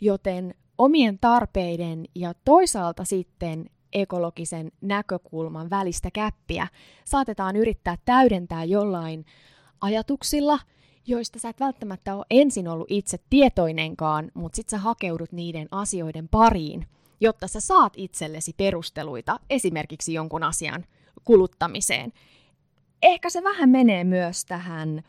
joten 0.00 0.54
omien 0.78 1.18
tarpeiden 1.18 2.04
ja 2.14 2.34
toisaalta 2.44 3.04
sitten 3.04 3.70
ekologisen 3.92 4.72
näkökulman 4.80 5.70
välistä 5.70 6.10
käppiä 6.10 6.68
saatetaan 7.04 7.56
yrittää 7.56 7.96
täydentää 8.04 8.64
jollain 8.64 9.24
ajatuksilla, 9.80 10.58
joista 11.06 11.38
sä 11.38 11.48
et 11.48 11.60
välttämättä 11.60 12.14
ole 12.14 12.26
ensin 12.30 12.68
ollut 12.68 12.90
itse 12.90 13.18
tietoinenkaan, 13.30 14.30
mutta 14.34 14.56
sit 14.56 14.68
sä 14.68 14.78
hakeudut 14.78 15.32
niiden 15.32 15.68
asioiden 15.70 16.28
pariin, 16.28 16.86
jotta 17.20 17.48
sä 17.48 17.60
saat 17.60 17.92
itsellesi 17.96 18.52
perusteluita 18.56 19.40
esimerkiksi 19.50 20.14
jonkun 20.14 20.42
asian 20.42 20.84
kuluttamiseen 21.24 22.12
ehkä 23.02 23.30
se 23.30 23.42
vähän 23.42 23.68
menee 23.68 24.04
myös 24.04 24.44
tähän 24.44 25.02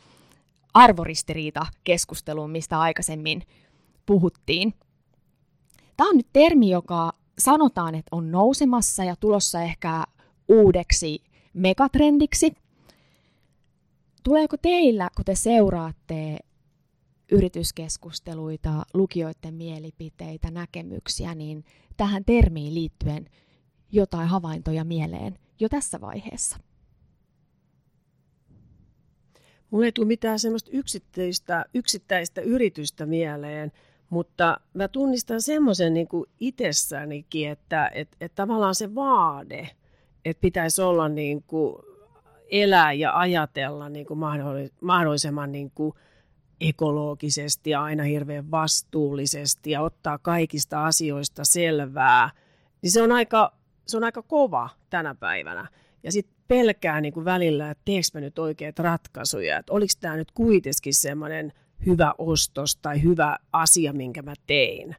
arvoristiriita-keskusteluun, 0.74 2.52
mistä 2.52 2.80
aikaisemmin 2.80 3.44
puhuttiin. 4.06 4.74
Tämä 5.98 6.10
on 6.10 6.18
nyt 6.18 6.28
termi, 6.34 6.70
joka 6.70 7.14
sanotaan, 7.40 7.96
että 7.96 8.16
on 8.16 8.32
nousemassa 8.32 9.04
ja 9.04 9.16
tulossa 9.16 9.62
ehkä 9.62 10.04
uudeksi 10.48 11.24
megatrendiksi. 11.54 12.52
Tuleeko 14.24 14.58
teillä, 14.58 15.10
kun 15.16 15.26
te 15.26 15.36
seuraatte 15.36 16.38
yrityskeskusteluita, 17.32 18.84
lukijoiden 18.94 19.54
mielipiteitä, 19.54 20.52
näkemyksiä, 20.52 21.36
niin 21.36 21.66
tähän 21.98 22.26
termiin 22.26 22.74
liittyen 22.74 23.26
jotain 23.92 24.28
havaintoja 24.28 24.84
mieleen 24.84 25.40
jo 25.60 25.70
tässä 25.70 26.02
vaiheessa? 26.02 26.58
Mulla 29.72 29.86
ei 29.86 29.92
tule 29.92 30.08
mitään 30.08 30.40
semmoista 30.40 30.70
yksittäistä, 30.74 31.66
yksittäistä 31.74 32.42
yritystä 32.42 33.06
mieleen, 33.06 33.72
mutta 34.10 34.58
mä 34.74 34.88
tunnistan 34.88 35.42
semmoisen 35.42 35.94
niin 35.94 36.08
itsessänikin, 36.40 37.50
että 37.50 37.92
et, 37.94 38.10
et 38.22 38.36
tavallaan 38.36 38.76
se 38.76 38.96
vaade, 38.96 39.70
että 40.26 40.42
pitäisi 40.42 40.82
olla 40.82 41.10
niin 41.10 41.44
kuin 41.44 41.76
elää 42.52 42.94
ja 42.94 43.20
ajatella 43.20 43.90
niin 43.90 44.06
kuin 44.06 44.20
mahdollisimman 44.82 45.52
niin 45.52 45.72
kuin 45.72 45.94
ekologisesti 46.62 47.70
ja 47.70 47.84
aina 47.84 48.04
hirveän 48.04 48.52
vastuullisesti 48.52 49.72
ja 49.72 49.82
ottaa 49.82 50.18
kaikista 50.18 50.86
asioista 50.86 51.46
selvää, 51.46 52.30
niin 52.82 52.92
se 52.92 53.02
on 53.02 53.12
aika, 53.12 53.54
se 53.88 53.98
on 53.98 54.04
aika 54.04 54.22
kova 54.22 54.70
tänä 54.90 55.16
päivänä. 55.16 55.68
Ja 56.04 56.12
sitten 56.12 56.37
pelkää 56.48 57.02
niin 57.02 57.14
kuin 57.14 57.26
välillä, 57.26 57.72
että 57.72 57.82
teekö 57.86 58.08
mä 58.14 58.20
nyt 58.20 58.40
oikeat 58.40 58.80
ratkaisuja, 58.80 59.58
että 59.58 59.74
oliko 59.74 59.94
tämä 60.00 60.16
nyt 60.18 60.32
kuitenkin 60.32 60.94
semmoinen 60.94 61.54
hyvä 61.86 62.14
ostos 62.18 62.76
tai 62.76 63.04
hyvä 63.04 63.38
asia, 63.54 63.94
minkä 63.94 64.22
mä 64.22 64.34
tein. 64.48 64.96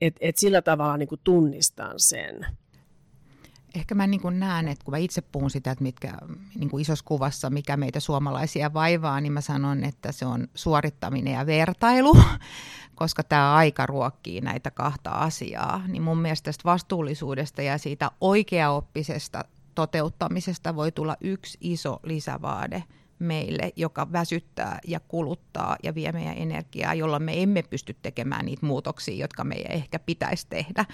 Et, 0.00 0.16
et 0.20 0.36
sillä 0.36 0.62
tavalla 0.62 0.96
niin 0.96 1.08
kuin 1.08 1.20
tunnistan 1.24 1.94
sen. 1.96 2.46
Ehkä 3.74 3.94
mä 3.94 4.06
niin 4.06 4.20
näen, 4.30 4.68
että 4.68 4.84
kun 4.84 4.92
mä 4.92 4.98
itse 4.98 5.22
puhun 5.22 5.50
sitä, 5.50 5.70
että 5.70 5.82
mitkä 5.82 6.12
niin 6.54 6.80
isossa 6.80 7.04
kuvassa, 7.04 7.50
mikä 7.50 7.76
meitä 7.76 8.00
suomalaisia 8.00 8.74
vaivaa, 8.74 9.20
niin 9.20 9.32
mä 9.32 9.40
sanon, 9.40 9.84
että 9.84 10.12
se 10.12 10.26
on 10.26 10.48
suorittaminen 10.54 11.32
ja 11.32 11.46
vertailu, 11.46 12.16
koska 12.94 13.22
tämä 13.22 13.54
aika 13.54 13.86
ruokkii 13.86 14.40
näitä 14.40 14.70
kahta 14.70 15.10
asiaa. 15.10 15.82
Niin 15.88 16.02
mun 16.02 16.18
mielestä 16.18 16.44
tästä 16.44 16.64
vastuullisuudesta 16.64 17.62
ja 17.62 17.78
siitä 17.78 18.10
oikeaoppisesta 18.20 19.44
toteuttamisesta 19.76 20.76
voi 20.76 20.92
tulla 20.92 21.16
yksi 21.20 21.58
iso 21.60 22.00
lisävaade 22.02 22.82
meille, 23.18 23.72
joka 23.76 24.12
väsyttää 24.12 24.78
ja 24.86 25.00
kuluttaa 25.00 25.76
ja 25.82 25.94
vie 25.94 26.12
meidän 26.12 26.36
energiaa, 26.36 26.94
jolloin 26.94 27.22
me 27.22 27.42
emme 27.42 27.62
pysty 27.62 27.96
tekemään 28.02 28.46
niitä 28.46 28.66
muutoksia, 28.66 29.16
jotka 29.16 29.44
meidän 29.44 29.72
ehkä 29.72 29.98
pitäisi 29.98 30.46
tehdä. 30.50 30.84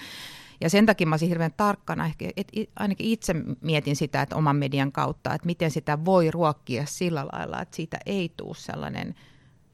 Ja 0.61 0.71
sen 0.71 0.87
takia 0.87 1.07
mä 1.07 1.13
olisin 1.13 1.29
hirveän 1.29 1.55
tarkkana, 1.57 2.07
ehkä, 2.07 2.31
että 2.37 2.61
ainakin 2.77 3.07
itse 3.07 3.35
mietin 3.61 3.97
sitä, 3.97 4.23
että 4.23 4.37
oman 4.37 4.57
median 4.57 4.93
kautta, 4.93 5.35
että 5.35 5.47
miten 5.47 5.71
sitä 5.71 6.05
voi 6.05 6.31
ruokkia 6.31 6.87
sillä 6.87 7.27
lailla, 7.33 7.63
että 7.63 7.77
siitä 7.77 7.99
ei 8.07 8.33
tule 8.37 8.55
sellainen, 8.55 9.15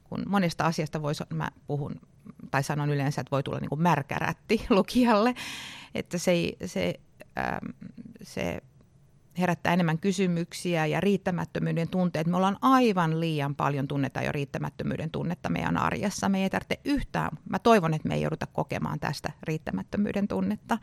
kun 0.03 0.23
monesta 0.27 0.65
asiasta 0.65 1.01
voisi, 1.01 1.23
mä 1.33 1.49
puhun 1.67 1.95
tai 2.51 2.63
sanon 2.63 2.89
yleensä, 2.89 3.21
että 3.21 3.31
voi 3.31 3.43
tulla 3.43 3.59
niin 3.59 3.69
kuin 3.69 3.81
märkärätti 3.81 4.65
lukijalle, 4.69 5.35
että 5.95 6.17
se, 6.17 6.33
se, 6.65 6.99
ähm, 7.37 7.65
se 8.21 8.61
herättää 9.39 9.73
enemmän 9.73 9.99
kysymyksiä 9.99 10.85
ja 10.85 11.01
riittämättömyyden 11.01 11.89
tunteet. 11.89 12.27
Me 12.27 12.37
ollaan 12.37 12.57
aivan 12.61 13.19
liian 13.19 13.55
paljon 13.55 13.87
tunnetta 13.87 14.21
jo 14.21 14.31
riittämättömyyden 14.31 15.11
tunnetta 15.11 15.49
meidän 15.49 15.77
arjessa. 15.77 16.29
Me 16.29 16.43
ei 16.43 16.49
tarvitse 16.49 16.79
yhtään, 16.85 17.29
mä 17.49 17.59
toivon, 17.59 17.93
että 17.93 18.07
me 18.07 18.15
ei 18.15 18.21
jouduta 18.21 18.47
kokemaan 18.47 18.99
tästä 18.99 19.31
riittämättömyyden 19.43 20.27
tunnetta. 20.27 20.77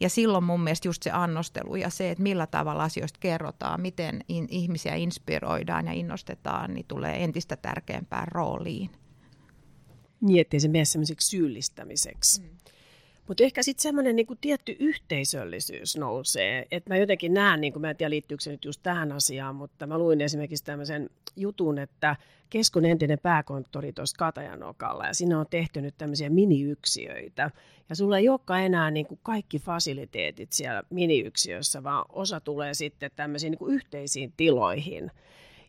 Ja 0.00 0.08
silloin 0.08 0.44
mun 0.44 0.60
mielestä 0.60 0.88
just 0.88 1.02
se 1.02 1.10
annostelu 1.10 1.76
ja 1.76 1.90
se, 1.90 2.10
että 2.10 2.22
millä 2.22 2.46
tavalla 2.46 2.84
asioista 2.84 3.18
kerrotaan, 3.20 3.80
miten 3.80 4.24
in, 4.28 4.46
ihmisiä 4.50 4.94
inspiroidaan 4.94 5.86
ja 5.86 5.92
innostetaan, 5.92 6.74
niin 6.74 6.86
tulee 6.88 7.24
entistä 7.24 7.56
tärkeämpään 7.56 8.28
rooliin. 8.28 8.90
Niin, 10.20 10.40
ettei 10.40 10.60
se 10.60 10.68
mene 10.68 10.84
semmoiseksi 10.84 11.28
syyllistämiseksi. 11.28 12.42
Mm. 12.42 12.48
Mutta 13.30 13.44
ehkä 13.44 13.62
sitten 13.62 13.82
semmoinen 13.82 14.16
niinku 14.16 14.34
tietty 14.40 14.76
yhteisöllisyys 14.78 15.96
nousee. 15.96 16.66
Että 16.70 16.90
mä 16.90 16.96
jotenkin 16.96 17.34
näen, 17.34 17.60
niin 17.60 17.80
mä 17.80 17.90
en 17.90 17.96
tiedä 17.96 18.10
liittyykö 18.10 18.44
se 18.44 18.50
nyt 18.50 18.64
just 18.64 18.80
tähän 18.82 19.12
asiaan, 19.12 19.56
mutta 19.56 19.86
mä 19.86 19.98
luin 19.98 20.20
esimerkiksi 20.20 20.64
tämmöisen 20.64 21.10
jutun, 21.36 21.78
että 21.78 22.16
Keskun 22.50 22.84
entinen 22.84 23.18
pääkonttori 23.22 23.92
tuossa 23.92 24.16
Katajanokalla 24.18 25.06
ja 25.06 25.14
sinne 25.14 25.36
on 25.36 25.46
tehty 25.50 25.80
nyt 25.80 25.94
tämmöisiä 25.98 26.30
miniyksiöitä. 26.30 27.50
Ja 27.88 27.96
sulla 27.96 28.18
ei 28.18 28.28
olekaan 28.28 28.62
enää 28.62 28.90
niin 28.90 29.06
kuin 29.06 29.20
kaikki 29.22 29.58
fasiliteetit 29.58 30.52
siellä 30.52 30.82
miniyksiössä, 30.90 31.82
vaan 31.82 32.04
osa 32.08 32.40
tulee 32.40 32.74
sitten 32.74 33.10
tämmöisiin 33.16 33.50
niin 33.50 33.58
kuin 33.58 33.74
yhteisiin 33.74 34.32
tiloihin. 34.36 35.10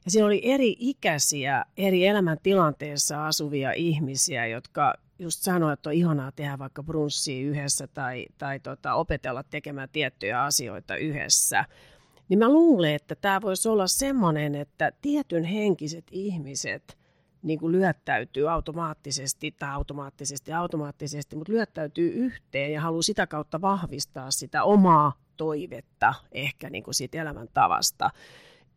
Ja 0.05 0.11
siinä 0.11 0.25
oli 0.25 0.41
eri 0.43 0.75
ikäisiä, 0.79 1.65
eri 1.77 2.07
elämäntilanteessa 2.07 3.27
asuvia 3.27 3.71
ihmisiä, 3.71 4.47
jotka 4.47 4.93
just 5.19 5.41
sanoivat, 5.41 5.79
että 5.79 5.89
on 5.89 5.95
ihanaa 5.95 6.31
tehdä 6.31 6.59
vaikka 6.59 6.83
brunssia 6.83 7.47
yhdessä 7.47 7.87
tai, 7.87 8.25
tai 8.37 8.59
tota, 8.59 8.93
opetella 8.93 9.43
tekemään 9.43 9.89
tiettyjä 9.91 10.43
asioita 10.43 10.95
yhdessä. 10.95 11.65
Niin 12.29 12.39
mä 12.39 12.49
luulen, 12.49 12.95
että 12.95 13.15
tämä 13.15 13.41
voisi 13.41 13.69
olla 13.69 13.87
semmoinen, 13.87 14.55
että 14.55 14.91
tietyn 15.01 15.43
henkiset 15.43 16.05
ihmiset 16.11 16.97
niin 17.43 17.59
kuin 17.59 17.71
lyöttäytyy 17.71 18.51
automaattisesti 18.51 19.55
tai 19.59 19.69
automaattisesti 19.69 20.53
automaattisesti, 20.53 21.35
mutta 21.35 21.53
lyöttäytyy 21.53 22.11
yhteen 22.11 22.73
ja 22.73 22.81
haluaa 22.81 23.01
sitä 23.01 23.27
kautta 23.27 23.61
vahvistaa 23.61 24.31
sitä 24.31 24.63
omaa 24.63 25.13
toivetta 25.37 26.13
ehkä 26.31 26.69
niin 26.69 26.83
kuin 26.83 26.93
siitä 26.93 27.21
elämäntavasta. 27.21 28.09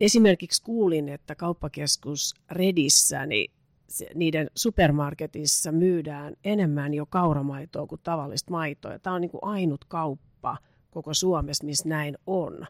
Esimerkiksi 0.00 0.62
kuulin, 0.62 1.08
että 1.08 1.34
kauppakeskus 1.34 2.34
Redissä, 2.50 3.26
niin 3.26 3.50
se, 3.88 4.10
niiden 4.14 4.50
supermarketissa 4.54 5.72
myydään 5.72 6.34
enemmän 6.44 6.94
jo 6.94 7.06
kauramaitoa 7.06 7.86
kuin 7.86 8.00
tavallista 8.04 8.50
maitoa. 8.50 8.98
Tämä 8.98 9.14
on 9.14 9.20
niin 9.20 9.30
kuin 9.30 9.44
ainut 9.44 9.84
kauppa 9.84 10.58
koko 10.90 11.14
Suomessa, 11.14 11.64
missä 11.64 11.88
näin 11.88 12.18
on, 12.26 12.66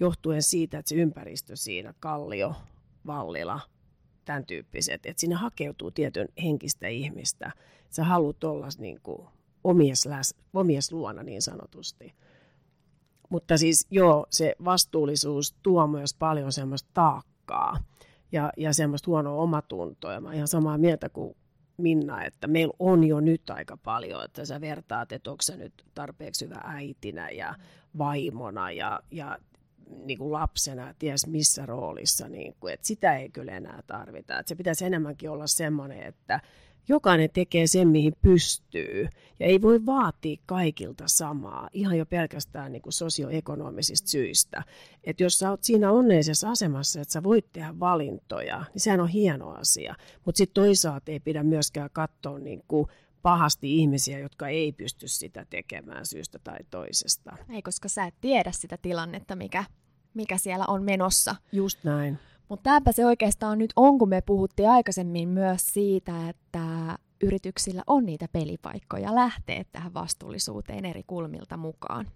johtuen 0.00 0.42
siitä, 0.42 0.78
että 0.78 0.88
se 0.88 0.94
ympäristö 0.94 1.56
siinä, 1.56 1.94
Kallio, 2.00 2.54
Vallila, 3.06 3.60
tämän 4.24 4.46
tyyppiset, 4.46 5.06
että 5.06 5.20
sinne 5.20 5.36
hakeutuu 5.36 5.90
tietyn 5.90 6.28
henkistä 6.42 6.88
ihmistä. 6.88 7.52
Sä 7.90 8.04
haluat 8.04 8.44
olla 8.44 8.68
niin 8.78 9.00
kuin 9.02 9.28
omies, 9.64 10.06
läs, 10.06 10.34
omies 10.52 10.92
luona 10.92 11.22
niin 11.22 11.42
sanotusti. 11.42 12.14
Mutta 13.28 13.58
siis 13.58 13.86
joo, 13.90 14.26
se 14.30 14.54
vastuullisuus 14.64 15.54
tuo 15.62 15.86
myös 15.86 16.14
paljon 16.14 16.52
semmoista 16.52 16.90
taakkaa 16.94 17.76
ja, 18.32 18.52
ja 18.56 18.72
semmoista 18.72 19.10
huonoa 19.10 19.42
omatuntoa. 19.42 20.12
Ja 20.12 20.20
mä 20.20 20.32
ihan 20.32 20.48
samaa 20.48 20.78
mieltä 20.78 21.08
kuin 21.08 21.36
Minna, 21.76 22.24
että 22.24 22.46
meillä 22.46 22.74
on 22.78 23.04
jo 23.04 23.20
nyt 23.20 23.50
aika 23.50 23.76
paljon, 23.76 24.24
että 24.24 24.44
sä 24.44 24.60
vertaat, 24.60 25.12
että 25.12 25.30
onko 25.30 25.42
sä 25.42 25.56
nyt 25.56 25.84
tarpeeksi 25.94 26.44
hyvä 26.44 26.60
äitinä 26.64 27.30
ja 27.30 27.54
vaimona 27.98 28.70
ja, 28.70 29.00
ja 29.10 29.38
niin 30.04 30.18
kuin 30.18 30.32
lapsena, 30.32 30.94
ties 30.98 31.26
missä 31.26 31.66
roolissa, 31.66 32.28
niin 32.28 32.54
kuin, 32.60 32.72
että 32.74 32.86
sitä 32.86 33.16
ei 33.16 33.28
kyllä 33.28 33.52
enää 33.52 33.82
tarvita. 33.86 34.38
Että 34.38 34.48
se 34.48 34.54
pitäisi 34.54 34.84
enemmänkin 34.84 35.30
olla 35.30 35.46
semmoinen, 35.46 36.02
että 36.02 36.40
jokainen 36.88 37.30
tekee 37.30 37.66
sen, 37.66 37.88
mihin 37.88 38.12
pystyy. 38.22 39.08
Ja 39.40 39.46
ei 39.46 39.62
voi 39.62 39.86
vaatia 39.86 40.36
kaikilta 40.46 41.04
samaa, 41.06 41.68
ihan 41.72 41.98
jo 41.98 42.06
pelkästään 42.06 42.72
niin 42.72 42.82
kuin 42.82 42.92
sosioekonomisista 42.92 44.08
syistä. 44.08 44.62
Että 45.04 45.22
jos 45.22 45.38
sä 45.38 45.50
oot 45.50 45.64
siinä 45.64 45.90
onnellisessa 45.90 46.50
asemassa, 46.50 47.00
että 47.00 47.12
sä 47.12 47.22
voit 47.22 47.52
tehdä 47.52 47.80
valintoja, 47.80 48.64
niin 48.74 48.80
sehän 48.80 49.00
on 49.00 49.08
hieno 49.08 49.50
asia. 49.50 49.94
Mutta 50.24 50.38
sitten 50.38 50.54
toisaalta 50.54 51.12
ei 51.12 51.20
pidä 51.20 51.42
myöskään 51.42 51.90
katsoa 51.92 52.38
niin 52.38 52.62
kuin 52.68 52.86
pahasti 53.22 53.78
ihmisiä, 53.78 54.18
jotka 54.18 54.48
ei 54.48 54.72
pysty 54.72 55.08
sitä 55.08 55.46
tekemään 55.50 56.06
syystä 56.06 56.38
tai 56.38 56.58
toisesta. 56.70 57.36
Ei, 57.48 57.62
koska 57.62 57.88
sä 57.88 58.04
et 58.04 58.14
tiedä 58.20 58.52
sitä 58.52 58.78
tilannetta, 58.82 59.36
mikä, 59.36 59.64
mikä 60.14 60.38
siellä 60.38 60.64
on 60.68 60.82
menossa. 60.82 61.36
Just 61.52 61.84
näin. 61.84 62.18
Mutta 62.48 62.62
tämäpä 62.62 62.92
se 62.92 63.06
oikeastaan 63.06 63.58
nyt 63.58 63.72
on, 63.76 63.98
kun 63.98 64.08
me 64.08 64.20
puhuttiin 64.20 64.70
aikaisemmin 64.70 65.28
myös 65.28 65.66
siitä, 65.66 66.28
että 66.28 66.98
yrityksillä 67.22 67.82
on 67.86 68.06
niitä 68.06 68.28
pelipaikkoja 68.32 69.14
lähteä 69.14 69.64
tähän 69.72 69.94
vastuullisuuteen 69.94 70.84
eri 70.84 71.02
kulmilta 71.06 71.56
mukaan. 71.56 72.06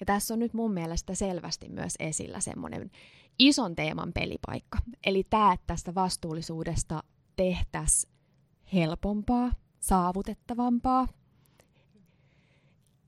Ja 0.00 0.06
tässä 0.06 0.34
on 0.34 0.40
nyt 0.40 0.54
mun 0.54 0.72
mielestä 0.72 1.14
selvästi 1.14 1.68
myös 1.68 1.94
esillä 1.98 2.40
semmoinen 2.40 2.90
ison 3.38 3.76
teeman 3.76 4.12
pelipaikka. 4.12 4.78
Eli 5.06 5.24
tämä, 5.30 5.52
että 5.52 5.66
tästä 5.66 5.94
vastuullisuudesta 5.94 7.02
tehtäisiin 7.36 8.12
helpompaa, 8.72 9.50
saavutettavampaa. 9.80 11.08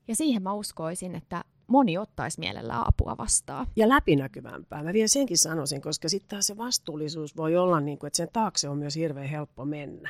Ja 0.07 0.15
siihen 0.15 0.43
mä 0.43 0.53
uskoisin, 0.53 1.15
että 1.15 1.43
moni 1.67 1.97
ottaisi 1.97 2.39
mielellään 2.39 2.87
apua 2.87 3.17
vastaan. 3.17 3.67
Ja 3.75 3.89
läpinäkyvämpää. 3.89 4.83
Mä 4.83 4.93
vielä 4.93 5.07
senkin 5.07 5.37
sanoisin, 5.37 5.81
koska 5.81 6.09
sitten 6.09 6.29
taas 6.29 6.47
se 6.47 6.57
vastuullisuus 6.57 7.37
voi 7.37 7.57
olla, 7.57 7.79
niin 7.79 7.97
kuin, 7.97 8.07
että 8.07 8.17
sen 8.17 8.29
taakse 8.33 8.69
on 8.69 8.77
myös 8.77 8.95
hirveän 8.95 9.27
helppo 9.27 9.65
mennä. 9.65 10.09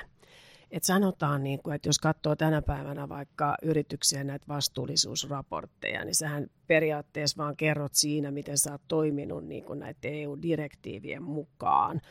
Et 0.72 0.84
sanotaan, 0.84 1.44
niin 1.44 1.64
kuin, 1.64 1.76
että 1.76 1.90
jos 1.90 2.00
katsoo 2.00 2.36
tänä 2.36 2.62
päivänä 2.62 3.10
vaikka 3.10 3.56
yrityksiä 3.62 4.24
näitä 4.24 4.46
vastuullisuusraportteja, 4.48 6.06
niin 6.06 6.16
sähän 6.16 6.48
periaatteessa 6.68 7.44
vaan 7.44 7.56
kerrot 7.56 7.94
siinä, 7.94 8.32
miten 8.32 8.58
sä 8.58 8.72
oot 8.72 8.82
toiminut 8.88 9.46
niin 9.46 9.64
kuin 9.64 9.80
näiden 9.80 10.14
EU-direktiivien 10.14 11.24
mukaan. 11.24 12.02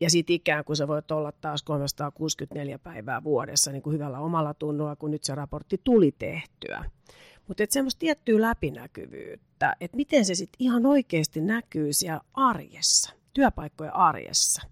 Ja 0.00 0.10
sitten 0.10 0.36
ikään 0.36 0.64
kuin 0.64 0.76
sä 0.76 0.88
voit 0.88 1.10
olla 1.10 1.32
taas 1.32 1.62
364 1.62 2.78
päivää 2.78 3.24
vuodessa 3.24 3.72
niin 3.72 3.82
kuin 3.82 3.94
hyvällä 3.94 4.18
omalla 4.18 4.54
tunnolla, 4.54 4.96
kun 4.96 5.10
nyt 5.10 5.24
se 5.24 5.34
raportti 5.34 5.80
tuli 5.84 6.12
tehtyä. 6.18 6.84
Mutta 7.48 7.62
että 7.62 7.74
semmoista 7.74 7.98
tiettyä 7.98 8.40
läpinäkyvyyttä, 8.40 9.76
että 9.80 9.96
miten 9.96 10.24
se 10.24 10.34
sitten 10.34 10.56
ihan 10.58 10.86
oikeasti 10.86 11.40
näkyy 11.40 11.92
siellä 11.92 12.20
arjessa, 12.34 13.12
työpaikkojen 13.34 13.94
arjessa. 13.94 14.62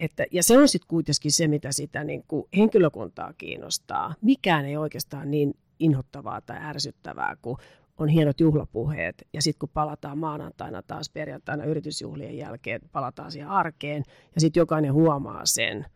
Että, 0.00 0.26
ja 0.32 0.42
se 0.42 0.58
on 0.58 0.68
sitten 0.68 0.88
kuitenkin 0.88 1.32
se, 1.32 1.48
mitä 1.48 1.72
sitä 1.72 2.04
niin 2.04 2.24
kuin 2.28 2.48
henkilökuntaa 2.56 3.32
kiinnostaa. 3.32 4.14
Mikään 4.22 4.64
ei 4.64 4.76
oikeastaan 4.76 5.30
niin 5.30 5.54
inhottavaa 5.78 6.40
tai 6.40 6.56
ärsyttävää 6.60 7.36
kuin 7.42 7.56
on 7.98 8.08
hienot 8.08 8.40
juhlapuheet 8.40 9.26
ja 9.32 9.42
sitten 9.42 9.58
kun 9.58 9.68
palataan 9.68 10.18
maanantaina 10.18 10.82
taas 10.82 11.10
perjantaina 11.10 11.64
yritysjuhlien 11.64 12.36
jälkeen, 12.36 12.80
palataan 12.92 13.32
siihen 13.32 13.48
arkeen 13.48 14.02
ja 14.34 14.40
sitten 14.40 14.60
jokainen 14.60 14.92
huomaa 14.92 15.46
sen, 15.46 15.86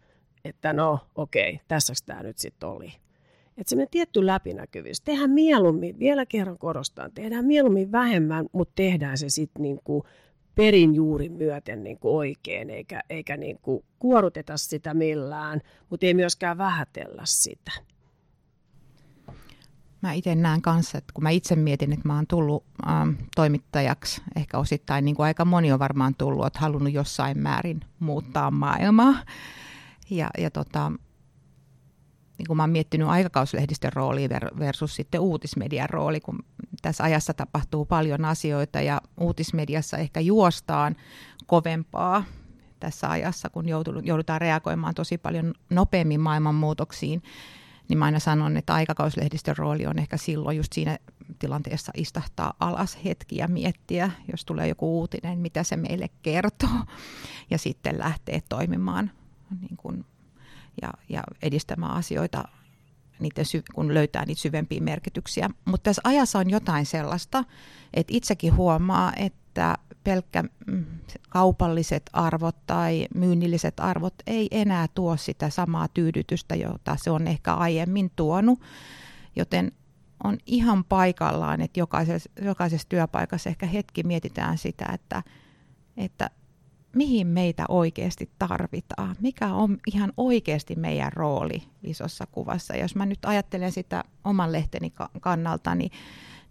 että 0.45 0.73
no 0.73 0.99
okei, 1.15 1.55
okay, 1.55 1.65
tässä 1.69 1.93
tämä 2.07 2.23
nyt 2.23 2.39
sitten 2.39 2.69
oli. 2.69 2.93
Että 3.59 3.71
semmoinen 3.71 3.91
tietty 3.91 4.27
läpinäkyvyys. 4.27 5.01
Tehdään 5.01 5.31
mieluummin, 5.31 5.99
vielä 5.99 6.27
kerran 6.27 6.59
korostan, 6.59 7.13
tehdään 7.13 7.45
mieluummin 7.45 7.93
vähemmän, 7.93 8.47
mutta 8.53 8.73
tehdään 8.75 9.19
se 9.19 9.29
sitten 9.29 9.63
niin 9.63 9.81
kuin 9.85 10.03
perin 10.55 10.95
juuri 10.95 11.29
myöten 11.29 11.85
niin 11.85 11.99
kuin 11.99 12.15
oikein, 12.15 12.71
eikä, 12.71 13.03
eikä 13.11 13.37
niin 13.37 13.59
kuin 13.63 13.85
kuoruteta 13.99 14.57
sitä 14.57 14.95
millään, 14.95 15.61
mutta 15.91 16.07
ei 16.07 16.15
myöskään 16.15 16.59
vähätellä 16.59 17.23
sitä. 17.25 17.73
Mä 20.03 20.13
itse 20.13 20.35
näen 20.35 20.63
kanssa, 20.63 20.99
että 20.99 21.13
kun 21.15 21.23
mä 21.23 21.31
itse 21.31 21.57
mietin, 21.57 21.93
että 21.93 22.09
mä 22.09 22.15
oon 22.15 22.27
tullut 22.27 22.65
ähm, 22.89 23.11
toimittajaksi, 23.37 24.23
ehkä 24.37 24.59
osittain 24.59 25.05
niin 25.05 25.17
kuin 25.17 25.27
aika 25.27 25.45
moni 25.45 25.73
on 25.73 25.79
varmaan 25.79 26.15
tullut, 26.19 26.47
että 26.47 26.61
halunnut 26.61 26.93
jossain 26.93 27.39
määrin 27.39 27.81
muuttaa 27.99 28.51
maailmaa. 28.51 29.15
Ja, 30.11 30.31
ja 30.39 30.51
tota, 30.51 30.93
niin 32.39 32.47
kuin 32.47 32.57
mä 32.57 32.63
oon 32.63 32.71
miettinyt 32.71 33.09
aikakauslehdistön 33.09 33.93
roolia 33.93 34.29
versus 34.59 34.97
sitten 34.97 35.21
uutismedian 35.21 35.91
rooli, 35.91 36.21
kun 36.21 36.39
tässä 36.83 37.05
ajassa 37.05 37.35
tapahtuu 37.35 37.85
paljon 37.85 38.25
asioita 38.25 38.81
ja 38.81 39.01
uutismediassa 39.21 39.97
ehkä 39.97 40.21
juostaan 40.21 40.97
kovempaa 41.47 42.25
tässä 42.81 43.11
ajassa, 43.11 43.51
kun 43.51 43.69
joudutaan 44.03 44.41
reagoimaan 44.41 44.95
tosi 44.95 45.19
paljon 45.19 45.55
nopeammin 45.71 46.21
maailmanmuutoksiin, 46.21 47.23
niin 47.89 47.99
mä 47.99 48.05
aina 48.05 48.19
sanon, 48.19 48.57
että 48.57 48.75
aikakauslehdistön 48.75 49.57
rooli 49.57 49.87
on 49.87 49.99
ehkä 49.99 50.17
silloin 50.17 50.57
just 50.57 50.73
siinä 50.73 50.99
tilanteessa 51.39 51.93
istahtaa 51.97 52.53
alas 52.61 52.99
hetki 53.05 53.37
ja 53.37 53.49
miettiä, 53.49 54.11
jos 54.31 54.45
tulee 54.45 54.69
joku 54.69 54.99
uutinen, 54.99 55.39
mitä 55.39 55.63
se 55.63 55.77
meille 55.77 56.11
kertoo, 56.23 56.81
ja 57.51 57.59
sitten 57.59 57.99
lähtee 57.99 58.43
toimimaan 58.49 59.11
niin 59.61 59.77
kuin 59.77 60.05
ja, 60.83 60.91
ja 61.09 61.23
edistämään 61.43 61.95
asioita, 61.95 62.45
niiden 63.19 63.45
sy- 63.45 63.63
kun 63.75 63.95
löytää 63.95 64.25
niitä 64.27 64.41
syvempiä 64.43 64.81
merkityksiä. 64.81 65.51
Mutta 65.65 65.85
tässä 65.85 66.03
ajassa 66.05 66.39
on 66.39 66.51
jotain 66.51 66.87
sellaista, 66.87 67.45
että 67.95 68.13
itsekin 68.17 68.57
huomaa, 68.57 69.13
että 69.17 69.77
pelkkä 70.05 70.43
mm, 70.67 70.85
kaupalliset 71.29 72.11
arvot 72.13 72.57
tai 72.67 73.07
myynnilliset 73.15 73.81
arvot 73.81 74.15
ei 74.27 74.49
enää 74.51 74.87
tuo 74.95 75.17
sitä 75.17 75.51
samaa 75.51 75.89
tyydytystä, 75.89 76.55
jota 76.55 76.97
se 77.03 77.11
on 77.11 77.29
ehkä 77.29 77.55
aiemmin 77.55 78.11
tuonut. 78.17 78.61
Joten 79.37 79.73
on 80.25 80.39
ihan 80.47 80.85
paikallaan, 80.85 81.61
että 81.61 81.81
jokaisessa, 81.81 82.31
jokaisessa 82.43 82.89
työpaikassa 82.89 83.51
ehkä 83.51 83.67
hetki 83.67 84.03
mietitään 84.03 84.59
sitä, 84.59 84.87
että, 84.95 85.23
että 85.97 86.31
mihin 86.97 87.27
meitä 87.27 87.65
oikeasti 87.69 88.31
tarvitaan, 88.39 89.17
mikä 89.21 89.47
on 89.55 89.79
ihan 89.87 90.13
oikeasti 90.17 90.77
meidän 90.77 91.13
rooli 91.13 91.63
isossa 91.83 92.27
kuvassa. 92.27 92.77
Jos 92.77 92.95
mä 92.95 93.07
nyt 93.07 93.25
ajattelen 93.25 93.73
sitä 93.73 94.05
oman 94.25 94.53
lehteni 94.53 94.93
kannalta, 95.21 95.75
niin, 95.75 95.91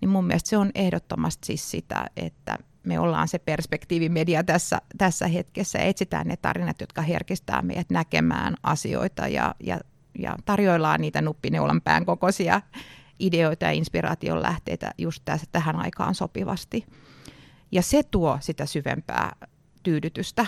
niin 0.02 0.10
mun 0.10 0.26
mielestä 0.26 0.50
se 0.50 0.58
on 0.58 0.72
ehdottomasti 0.76 1.46
siis 1.46 1.72
sitä, 1.72 2.06
että 2.18 2.58
me 2.84 3.00
ollaan 3.00 3.28
se 3.28 3.40
perspektiivimedia 3.40 4.44
tässä, 4.44 4.82
tässä 4.98 5.28
hetkessä 5.28 5.80
ja 5.80 5.86
etsitään 5.86 6.28
ne 6.28 6.38
tarinat, 6.38 6.82
jotka 6.82 7.02
herkistää 7.02 7.62
meidät 7.62 7.90
näkemään 7.90 8.56
asioita 8.64 9.28
ja, 9.28 9.56
ja, 9.60 9.80
ja 10.20 10.36
tarjoillaan 10.46 11.02
niitä 11.02 11.22
nuppineulan 11.22 11.82
pään 11.82 12.06
kokoisia 12.06 12.62
ideoita 13.20 13.66
ja 13.66 13.72
inspiraation 13.72 14.42
lähteitä 14.42 14.92
just 14.98 15.22
tässä, 15.26 15.48
tähän 15.52 15.76
aikaan 15.76 16.16
sopivasti. 16.16 16.86
Ja 17.72 17.82
se 17.82 18.04
tuo 18.04 18.38
sitä 18.40 18.66
syvempää 18.66 19.36
tyydytystä. 19.84 20.46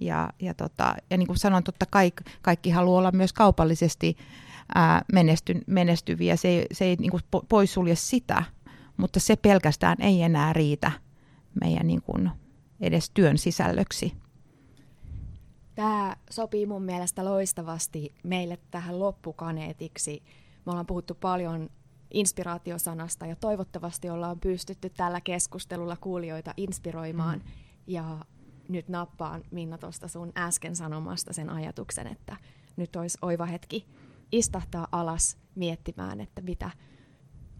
Ja, 0.00 0.30
ja, 0.40 0.54
tota, 0.54 0.94
ja 1.10 1.16
niin 1.16 1.26
kuin 1.26 1.38
sanoin, 1.38 1.64
totta 1.64 1.86
kai 1.90 2.12
kaikki 2.42 2.70
haluaa 2.70 2.98
olla 2.98 3.12
myös 3.12 3.32
kaupallisesti 3.32 4.16
ää, 4.74 5.02
menesty, 5.12 5.60
menestyviä. 5.66 6.36
Se 6.36 6.48
ei, 6.48 6.66
se 6.72 6.84
ei 6.84 6.96
niin 6.96 7.10
kuin 7.10 7.22
poissulje 7.48 7.94
sitä, 7.94 8.44
mutta 8.96 9.20
se 9.20 9.36
pelkästään 9.36 9.96
ei 10.00 10.22
enää 10.22 10.52
riitä 10.52 10.92
meidän 11.60 11.86
niin 11.86 12.02
kuin 12.02 12.30
edes 12.80 13.10
työn 13.10 13.38
sisällöksi. 13.38 14.12
Tämä 15.74 16.16
sopii 16.30 16.66
mun 16.66 16.82
mielestä 16.82 17.24
loistavasti 17.24 18.14
meille 18.22 18.58
tähän 18.70 18.98
loppukaneetiksi. 18.98 20.22
Me 20.66 20.70
ollaan 20.72 20.86
puhuttu 20.86 21.14
paljon 21.14 21.70
inspiraatiosanasta 22.10 23.26
ja 23.26 23.36
toivottavasti 23.36 24.10
ollaan 24.10 24.40
pystytty 24.40 24.90
tällä 24.90 25.20
keskustelulla 25.20 25.96
kuulijoita 25.96 26.54
inspiroimaan. 26.56 27.38
Mm. 27.38 27.44
Ja 27.86 28.18
nyt 28.68 28.88
nappaan 28.88 29.44
Minna 29.50 29.78
tuosta 29.78 30.08
sun 30.08 30.32
äsken 30.36 30.76
sanomasta 30.76 31.32
sen 31.32 31.50
ajatuksen, 31.50 32.06
että 32.06 32.36
nyt 32.76 32.96
olisi 32.96 33.18
oiva 33.22 33.46
hetki 33.46 33.86
istahtaa 34.32 34.88
alas 34.92 35.38
miettimään, 35.54 36.20
että 36.20 36.42
mitä 36.42 36.70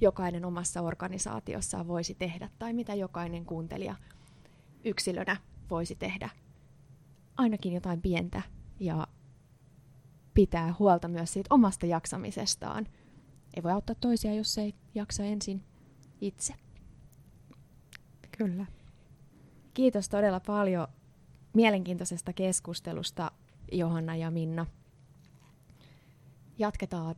jokainen 0.00 0.44
omassa 0.44 0.82
organisaatiossaan 0.82 1.88
voisi 1.88 2.14
tehdä 2.14 2.50
tai 2.58 2.72
mitä 2.72 2.94
jokainen 2.94 3.44
kuuntelija 3.44 3.94
yksilönä 4.84 5.36
voisi 5.70 5.94
tehdä. 5.94 6.30
Ainakin 7.36 7.72
jotain 7.72 8.02
pientä 8.02 8.42
ja 8.80 9.06
pitää 10.34 10.74
huolta 10.78 11.08
myös 11.08 11.32
siitä 11.32 11.54
omasta 11.54 11.86
jaksamisestaan. 11.86 12.86
Ei 13.56 13.62
voi 13.62 13.72
auttaa 13.72 13.96
toisia, 14.00 14.34
jos 14.34 14.58
ei 14.58 14.74
jaksa 14.94 15.24
ensin 15.24 15.64
itse. 16.20 16.54
Kyllä. 18.38 18.66
Kiitos 19.74 20.08
todella 20.08 20.40
paljon 20.40 20.88
mielenkiintoisesta 21.58 22.32
keskustelusta, 22.32 23.30
Johanna 23.72 24.16
ja 24.16 24.30
Minna. 24.30 24.66
Jatketaan 26.58 27.14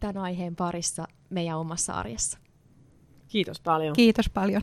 tämän 0.00 0.16
aiheen 0.16 0.56
parissa 0.56 1.08
meidän 1.30 1.58
omassa 1.58 1.92
arjessa. 1.92 2.38
Kiitos 3.28 3.60
paljon. 3.60 3.92
Kiitos 3.92 4.30
paljon. 4.30 4.62